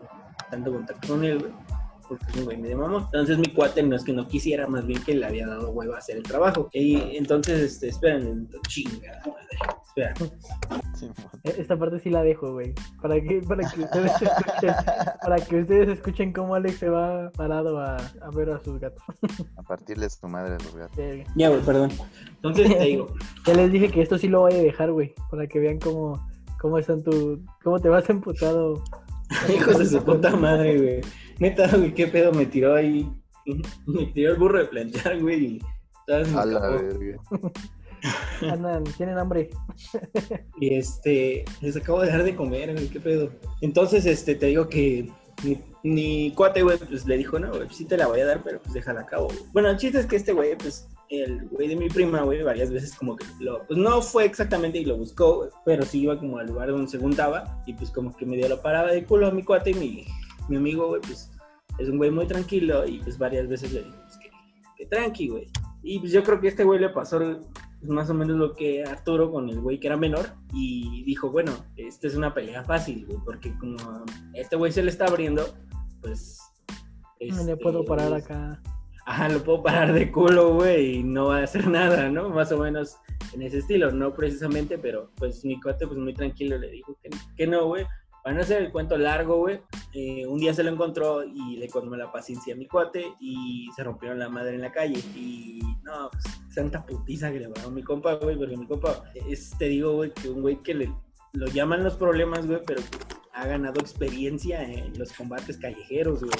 [0.49, 1.51] tanto contacto con él.
[2.11, 3.03] Porque es un güey medio mamón.
[3.05, 5.93] Entonces mi cuate no es que no quisiera, más bien que le había dado huevo
[5.95, 6.69] a hacer el trabajo.
[6.73, 9.47] Y entonces, este, esperen, chingada madre.
[9.87, 10.13] Espera.
[11.43, 12.73] E- Esta parte sí la dejo, güey.
[13.01, 14.73] Para que, para que ustedes escuchen,
[15.21, 19.03] para que ustedes escuchen cómo Alex se va parado a, a ver a sus gatos.
[19.55, 20.97] A partirles tu madre a los gatos.
[21.35, 21.91] Ya, güey, perdón.
[22.35, 23.07] Entonces te digo,
[23.45, 25.13] Ya les dije que esto sí lo voy a dejar, güey.
[25.29, 26.27] Para que vean cómo,
[26.59, 27.41] cómo están tu.
[27.63, 28.83] cómo te vas emputado.
[29.55, 31.01] hijos de su puta madre, güey.
[31.39, 33.09] Neta, güey, qué pedo me tiró ahí.
[33.87, 35.43] Me tiró el burro de planchar, güey.
[35.43, 35.61] Y
[36.05, 37.17] todas me A la verga.
[38.51, 39.49] Andan, tienen hambre.
[40.59, 43.31] Y este, les acabo de dejar de comer, güey, qué pedo.
[43.61, 45.09] Entonces, este, te digo que
[45.43, 48.43] mi, mi cuate, güey, pues le dijo, no, güey, sí te la voy a dar,
[48.43, 49.25] pero pues déjala a cabo.
[49.27, 49.39] güey".
[49.53, 52.71] Bueno, el chiste es que este güey, pues, el güey de mi prima, güey, varias
[52.71, 56.37] veces como que lo, pues no fue exactamente y lo buscó, pero sí iba como
[56.37, 59.31] al lugar donde se juntaba y pues como que medio lo paraba de culo a
[59.31, 60.05] mi cuate y mi,
[60.47, 61.29] mi amigo, güey, pues
[61.77, 64.29] es un güey muy tranquilo y pues varias veces le dijo, pues que,
[64.77, 65.47] que tranqui, güey.
[65.83, 68.53] Y pues yo creo que a este güey le pasó pues, más o menos lo
[68.53, 72.63] que Arturo con el güey que era menor y dijo, bueno, esta es una pelea
[72.63, 73.77] fácil, güey, porque como
[74.33, 75.43] este güey se le está abriendo,
[76.01, 76.39] pues...
[77.19, 78.59] No le este, puedo parar acá.
[79.05, 82.29] Ajá, lo puedo parar de culo, güey, y no va a hacer nada, ¿no?
[82.29, 82.97] Más o menos
[83.33, 87.09] en ese estilo, no precisamente, pero pues mi cuate pues muy tranquilo le dijo que,
[87.35, 87.85] que no, güey.
[88.23, 89.59] Para no hacer el cuento largo, güey,
[89.93, 93.67] eh, un día se lo encontró y le colmó la paciencia a mi cuate y
[93.75, 94.99] se rompieron la madre en la calle.
[95.15, 96.23] Y no, pues
[96.53, 100.13] santa putiza que le a mi compa, güey, porque mi compa es, te digo, güey,
[100.13, 100.93] que un güey que le,
[101.33, 102.81] lo llaman los problemas, güey, pero
[103.33, 106.31] ha ganado experiencia en los combates callejeros, güey.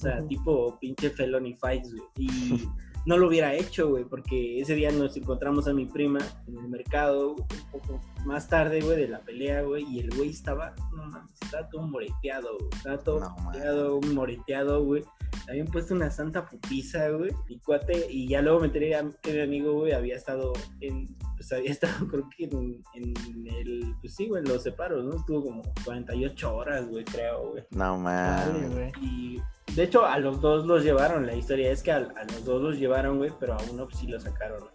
[0.00, 2.08] O sea, tipo pinche felony fights, güey.
[2.16, 2.28] Y
[3.04, 6.68] no lo hubiera hecho, güey, porque ese día nos encontramos a mi prima en el
[6.68, 11.04] mercado un poco más tarde, güey, de la pelea, güey, y el güey estaba, no
[11.04, 12.70] mames, estaba todo moreteado, güey.
[12.72, 15.04] Estaba todo No, moreteado, moreteado, güey.
[15.50, 17.30] Habían puesto una santa putiza, güey.
[17.48, 21.52] Y cuate, y ya luego me enteré que mi amigo, güey, había estado en, pues
[21.52, 25.16] había estado, creo que en, en el, pues sí, güey, en los separos, ¿no?
[25.16, 27.64] Estuvo como 48 horas, güey, creo, güey.
[27.70, 28.92] No mames.
[29.00, 29.40] Y
[29.74, 31.24] de hecho, a los dos los llevaron.
[31.24, 33.98] La historia es que a, a los dos los llevaron, güey, pero a uno pues,
[33.98, 34.68] sí lo sacaron.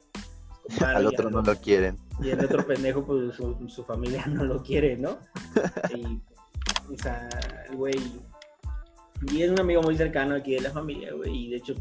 [0.64, 1.98] Compadre, Al otro no lo quieren.
[2.20, 5.20] Y el otro pendejo, pues su, su familia no lo quiere, ¿no?
[5.96, 6.20] Y,
[6.92, 7.30] o sea,
[7.70, 7.94] el güey.
[9.32, 11.46] Y es un amigo muy cercano aquí de la familia, güey.
[11.46, 11.76] Y de hecho,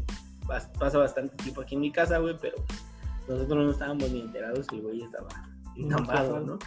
[0.45, 2.57] pas- pasa bastante tiempo aquí en mi casa, güey, pero
[3.27, 5.27] nosotros no estábamos ni enterados que el güey estaba
[5.75, 6.59] entamado, ¿no?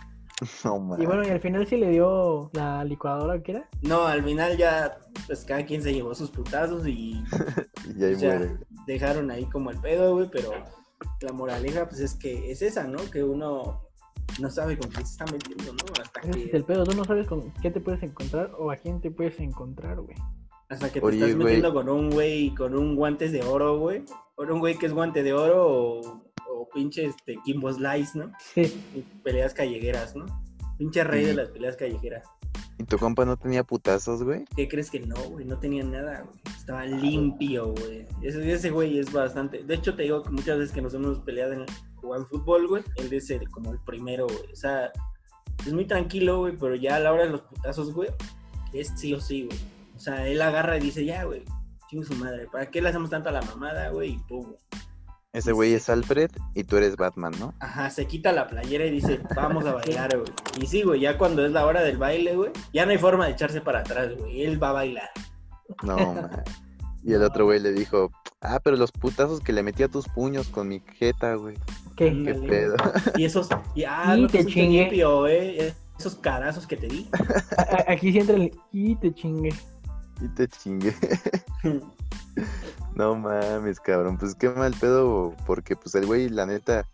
[0.64, 1.02] No mames.
[1.02, 3.68] Y bueno, y al final sí le dio la licuadora, ¿qué era?
[3.82, 7.22] No, al final ya, pues cada quien se llevó sus putazos y
[7.98, 8.56] Y ahí o sea, muere.
[8.86, 10.50] dejaron ahí como el pedo, güey, pero
[11.22, 12.98] la moraleja, pues es que es esa, ¿no?
[13.10, 13.82] Que uno
[14.40, 15.92] no sabe con quién se está metiendo, ¿no?
[16.00, 16.84] Hasta Ese es que, el pedo.
[16.84, 20.16] Tú no sabes con qué te puedes encontrar o a quién te puedes encontrar, güey.
[20.68, 21.44] hasta que te Oye, estás güey.
[21.44, 24.04] metiendo con un güey con un guantes de oro, güey.
[24.36, 26.27] O un güey que es guante de oro o,
[26.60, 28.32] o pinche este, Kimbo Slice, ¿no?
[28.54, 28.62] Sí.
[28.94, 30.26] Y peleas callejeras, ¿no?
[30.78, 32.24] Pinche rey de las peleas callejeras.
[32.78, 34.44] ¿Y tu compa no tenía putazos, güey?
[34.54, 35.44] ¿Qué crees que no, güey?
[35.44, 36.38] No tenía nada, güey.
[36.56, 38.06] Estaba limpio, güey.
[38.22, 39.64] Ese, ese güey es bastante.
[39.64, 42.84] De hecho, te digo que muchas veces que nos hemos peleado en jugando fútbol, güey,
[42.96, 44.52] él es el- como el primero, güey.
[44.52, 44.92] O sea,
[45.66, 48.10] es muy tranquilo, güey, pero ya a la hora de los putazos, güey,
[48.72, 49.58] es sí o sí, güey.
[49.96, 51.42] O sea, él agarra y dice, ya, güey,
[51.90, 52.46] chingue su madre.
[52.52, 54.10] ¿Para qué le hacemos tanto a la mamada, güey?
[54.12, 54.52] Y pum.
[55.32, 57.52] Ese güey es Alfred y tú eres Batman, ¿no?
[57.60, 60.32] Ajá, se quita la playera y dice, vamos a bailar, güey.
[60.60, 63.26] Y sí, güey, ya cuando es la hora del baile, güey, ya no hay forma
[63.26, 64.42] de echarse para atrás, güey.
[64.44, 65.10] Él va a bailar.
[65.82, 66.30] No, man.
[67.04, 68.10] Y el otro güey le dijo,
[68.40, 71.56] ah, pero los putazos que le metí a tus puños con mi jeta, güey.
[71.96, 72.10] ¿Qué?
[72.24, 72.76] Qué pedo.
[73.16, 74.80] Y esos, y, ah, Y no te te fuiste chingué.
[74.82, 75.74] limpio, eh.
[75.98, 77.08] Esos carazos que te di.
[77.86, 79.54] Aquí sí entra el y te chingue.
[80.20, 80.94] Y te chingué.
[82.98, 84.18] No mames, cabrón.
[84.18, 86.86] Pues qué mal pedo, porque pues el güey, la neta,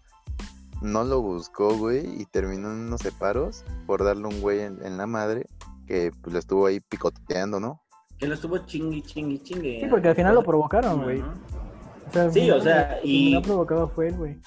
[0.83, 4.97] no lo buscó, güey, y terminó en unos separos por darle un güey en, en
[4.99, 5.47] la madre
[5.87, 7.81] que pues lo estuvo ahí picoteando, ¿no?
[8.19, 9.81] que lo estuvo chingui, chingui, chingue.
[9.81, 11.21] Sí, porque al final lo provocaron, güey.
[11.21, 14.39] O sea, Sí, o sea, y- no provocaba fue él, güey.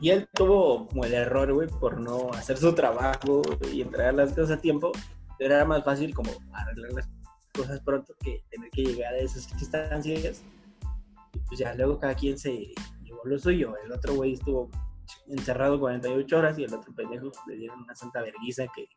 [0.00, 4.30] Y él tuvo como el error, güey, por no hacer su trabajo y entregar las
[4.32, 4.92] cosas a tiempo.
[5.38, 7.08] Pero era más fácil como arreglar las
[7.54, 10.42] cosas pronto que tener que llegar a esas instancias.
[11.32, 12.72] Y pues ya luego cada quien se
[13.02, 13.74] llevó lo suyo.
[13.84, 14.70] El otro güey estuvo
[15.28, 18.88] encerrado 48 horas y el otro pendejo le dieron una santa vergüenza que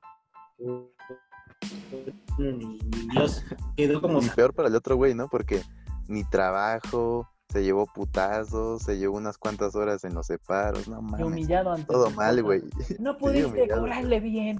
[2.37, 3.43] ni, ni Dios
[3.75, 5.27] quedó como Y peor para el otro güey, ¿no?
[5.27, 5.61] Porque
[6.07, 11.25] ni trabajo, se llevó putazos, se llevó unas cuantas horas en los separos, no mames.
[11.25, 12.61] humillado ante Todo mal, güey.
[12.99, 14.57] No pudiste cobrarle bien.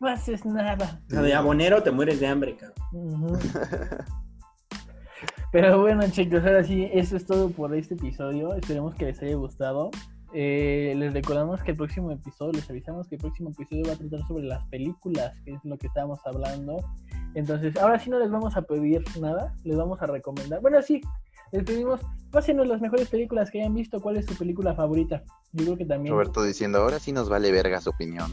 [0.00, 1.02] No haces nada.
[1.08, 2.76] O sea, de abonero te mueres de hambre, cabrón.
[2.92, 3.38] Ujú.
[5.52, 8.54] Pero bueno, chicos, ahora sí, eso es todo por este episodio.
[8.54, 9.90] Esperemos que les haya gustado.
[10.34, 13.96] Eh, les recordamos que el próximo episodio, les avisamos que el próximo episodio va a
[13.96, 16.76] tratar sobre las películas, que es lo que estábamos hablando.
[17.34, 20.60] Entonces, ahora sí no les vamos a pedir nada, les vamos a recomendar.
[20.60, 21.00] Bueno, sí,
[21.52, 22.00] les pedimos,
[22.30, 25.22] pásenos las mejores películas que hayan visto, cuál es su película favorita.
[25.52, 26.12] Yo creo que también.
[26.12, 28.30] Roberto diciendo, ahora sí nos vale verga su opinión.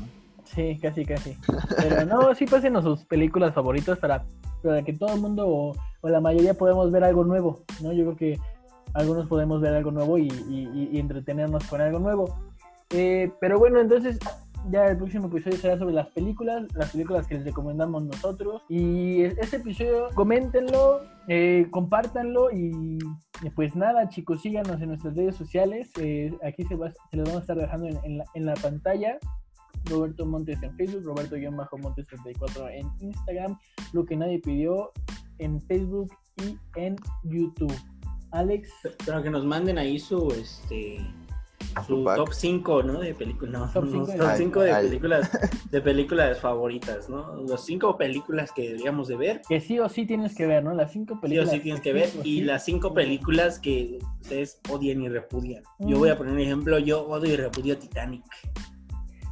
[0.56, 1.38] Sí, casi, casi.
[1.78, 4.24] Pero no, sí pásenos sus películas favoritas para,
[4.64, 7.91] para que todo el mundo o, o la mayoría podamos ver algo nuevo, ¿no?
[7.91, 8.39] Yo creo que
[8.93, 12.39] algunos podemos ver algo nuevo y, y- y- entretenernos con algo nuevo.
[12.91, 14.18] Eh, pero bueno, entonces
[14.72, 18.62] ya el próximo episodio será sobre las películas, las películas que les recomendamos nosotros.
[18.70, 22.97] Y este episodio, coméntenlo, eh, compártanlo y
[23.56, 25.91] pues nada, chicos, síganos en nuestras redes sociales.
[25.99, 28.53] Eh, aquí se, va, se los vamos a estar dejando en, en la, en la
[28.53, 29.18] pantalla.
[29.90, 33.58] Roberto Montes en Facebook, Roberto-Montes 34 en Instagram,
[33.94, 34.92] lo que nadie pidió
[35.40, 36.12] en Facebook
[36.44, 37.74] y en YouTube.
[38.32, 38.70] Alex,
[39.06, 40.98] Pero que nos manden ahí su este
[41.88, 43.00] su top 5, ¿no?
[43.00, 45.32] De películas, no, Top no, cinco de- top 5 películas
[45.72, 47.36] de películas favoritas, ¿no?
[47.44, 49.42] Los 5 películas que deberíamos de ver.
[49.48, 50.74] que sí o sí tienes que ver, ¿no?
[50.74, 51.52] Las cinco Sí o películas.
[51.52, 52.42] sí tienes que ver sí y sí.
[52.44, 55.64] las 5 películas que ustedes odian y repudian.
[55.80, 56.00] Yo Mm.
[56.00, 58.24] voy a poner un ejemplo, yo odio y repudio Titanic.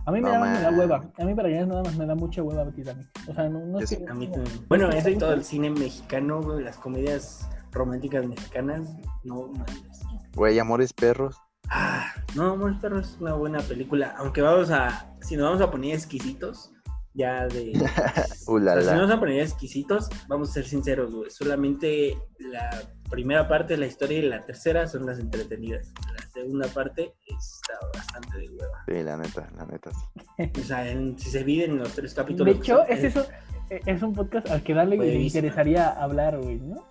[0.05, 0.79] A mí me, No da, me da mames.
[0.79, 1.11] hueva.
[1.17, 3.07] A mí para que nada más me da mucha hueva Titanic.
[3.29, 4.65] O sea, no, no Yo es sí, que- A mí no- también.
[4.67, 8.87] Bueno, ¿no eso te y todo el cine mexicano, güey, las comedias románticas mexicanas,
[9.23, 10.01] no mames.
[10.35, 11.37] Güey, Amores Perros.
[11.69, 14.13] Ah, no, Amor Perro es una buena película.
[14.17, 16.71] Aunque vamos a, si nos vamos a poner exquisitos,
[17.13, 17.71] ya de.
[18.47, 21.29] Uh, la, si nos vamos a poner exquisitos, vamos a ser sinceros, güey.
[21.29, 22.69] Solamente la
[23.13, 25.93] primera parte de la historia y la tercera son las entretenidas.
[26.17, 28.83] La segunda parte está bastante de hueva.
[28.87, 30.51] Sí, la neta, la neta, sí.
[30.59, 32.55] O sea, en- si se dividen los tres De capítulos.
[32.57, 33.25] hecho, son- es eso.
[33.69, 36.83] eh, Es un podcast al que Dale le interesaría hablar, güey, ¿no?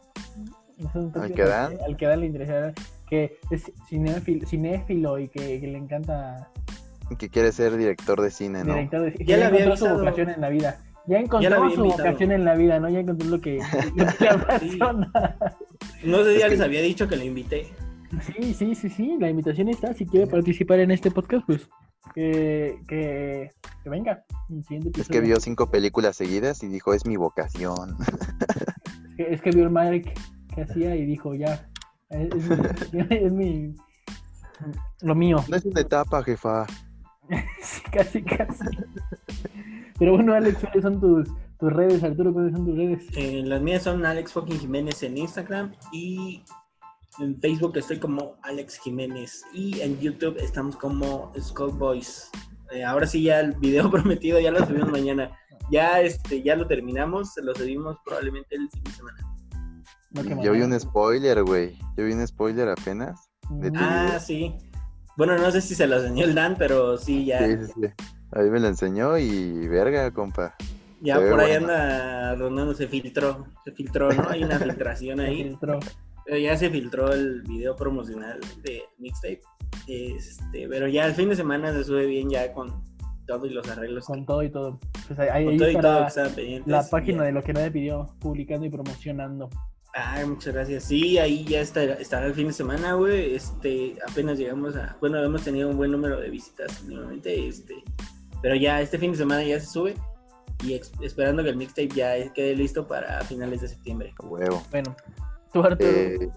[0.78, 1.76] Es un podcast que Dan?
[1.86, 2.72] al que Dale le interesaría
[3.08, 6.48] que es cinéfilo, cinéfilo y que, que le encanta
[7.18, 8.74] Que quiere ser director de cine, ¿no?
[8.74, 10.78] director de Ya le ya había encontró su vocación en la vida.
[11.06, 12.04] Ya Ya encontró había su invitado.
[12.08, 12.88] vocación en la vida, ¿no?
[12.88, 13.58] Ya encontró lo que,
[13.96, 15.12] lo que le apasiona.
[16.04, 17.72] No sé si ya les había dicho que lo invité.
[18.26, 19.94] Sí, sí, sí, sí, la invitación está.
[19.94, 21.68] Si quiere participar en este podcast, pues
[22.14, 23.50] que, que,
[23.82, 24.24] que venga.
[24.98, 27.96] Es que vio cinco películas seguidas y dijo, es mi vocación.
[29.08, 30.12] Es que, es que vio el Mike
[30.54, 31.68] que hacía y dijo, ya,
[32.10, 33.74] es, es mi, es mi-
[35.00, 35.42] lo mío.
[35.48, 36.66] No es una etapa, jefa.
[37.62, 38.64] Sí, casi, casi.
[39.98, 41.28] Pero bueno, Alex, ¿cuáles son tus,
[41.62, 42.32] tus redes, Arturo?
[42.32, 43.04] ¿Cuáles son tus redes?
[43.16, 46.42] Eh, las mías son Alex fucking Jiménez en Instagram y
[47.20, 52.28] en Facebook estoy como Alex Jiménez y en YouTube estamos como Skull Boys.
[52.72, 55.30] Eh, ahora sí ya el video prometido ya lo subimos mañana.
[55.70, 59.18] Ya este ya lo terminamos, lo subimos probablemente el fin de semana.
[60.10, 61.78] No, Yo vi un spoiler, güey.
[61.96, 63.30] Yo vi un spoiler apenas.
[63.50, 64.56] de tu- Ah, sí.
[65.16, 67.88] Bueno, no sé si se lo enseñó el Dan, pero sí ya Sí, sí, sí.
[68.32, 70.56] A mí me lo enseñó y verga, compa.
[71.02, 71.72] Ya se por ahí bueno.
[71.72, 74.28] anda rondando se filtró, se filtró, ¿no?
[74.28, 75.42] Hay una filtración Se ahí.
[75.44, 75.78] filtró.
[76.24, 79.40] Pero ya se filtró el video promocional de Mixtape.
[79.88, 82.82] Este, pero ya el fin de semana se sube bien ya con
[83.26, 84.04] todo y los arreglos.
[84.06, 84.78] Con todo y todo.
[85.08, 86.70] Pues ahí, ahí con todo y todo que estaban pendientes.
[86.70, 87.24] la página Ya.
[87.24, 89.50] de lo que nadie pidió, publicando y promocionando.
[89.94, 90.84] Ay, muchas gracias.
[90.84, 93.34] Sí, ahí ya está, estará el fin de semana, güey.
[93.34, 94.96] Este, apenas llegamos a.
[95.00, 97.48] Bueno, hemos tenido un buen número de visitas últimamente.
[97.48, 97.74] Este,
[98.40, 99.94] pero ya este fin de semana ya se sube.
[100.62, 104.14] Y ex- esperando que el mixtape ya quede listo para finales de septiembre.
[104.22, 104.62] A Huevo.
[104.70, 104.94] Bueno,
[105.52, 105.90] tú, Arturo.
[105.90, 106.28] Eh,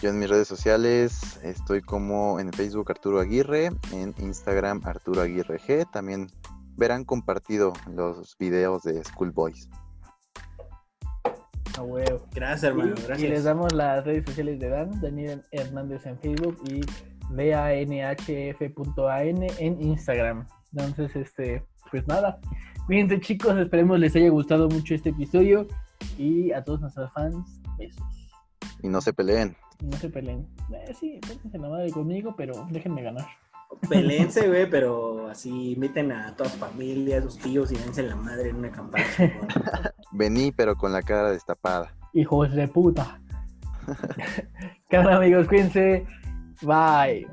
[0.00, 5.58] yo en mis redes sociales estoy como en Facebook Arturo Aguirre, en Instagram Arturo Aguirre
[5.60, 5.86] G.
[5.92, 6.28] También
[6.76, 9.68] verán compartido los videos de Schoolboys.
[11.78, 12.26] a huevo.
[12.34, 12.90] Gracias, hermano.
[12.96, 13.20] Y- Gracias.
[13.20, 16.80] Y les damos las redes sociales de Dan, Daniel Hernández en Facebook y
[17.34, 20.46] danhf.an en Instagram.
[20.72, 22.38] Entonces, este, pues nada.
[22.86, 25.66] Cuídense chicos, esperemos les haya gustado mucho este episodio.
[26.18, 28.04] Y a todos nuestros fans, besos.
[28.82, 29.56] Y no se peleen.
[29.80, 30.46] No se peleen.
[30.72, 33.26] Eh, sí, pónganse la madre conmigo, pero déjenme ganar.
[33.88, 38.50] Pelense, güey, pero así meten a todas las familias, sus tíos y dense la madre
[38.50, 39.06] en una campaña.
[40.12, 41.94] Vení, pero con la cara destapada.
[42.12, 43.20] Hijos de puta.
[44.88, 45.48] ¿Qué onda, amigos?
[45.48, 46.06] Cuídense.
[46.62, 47.26] Bye.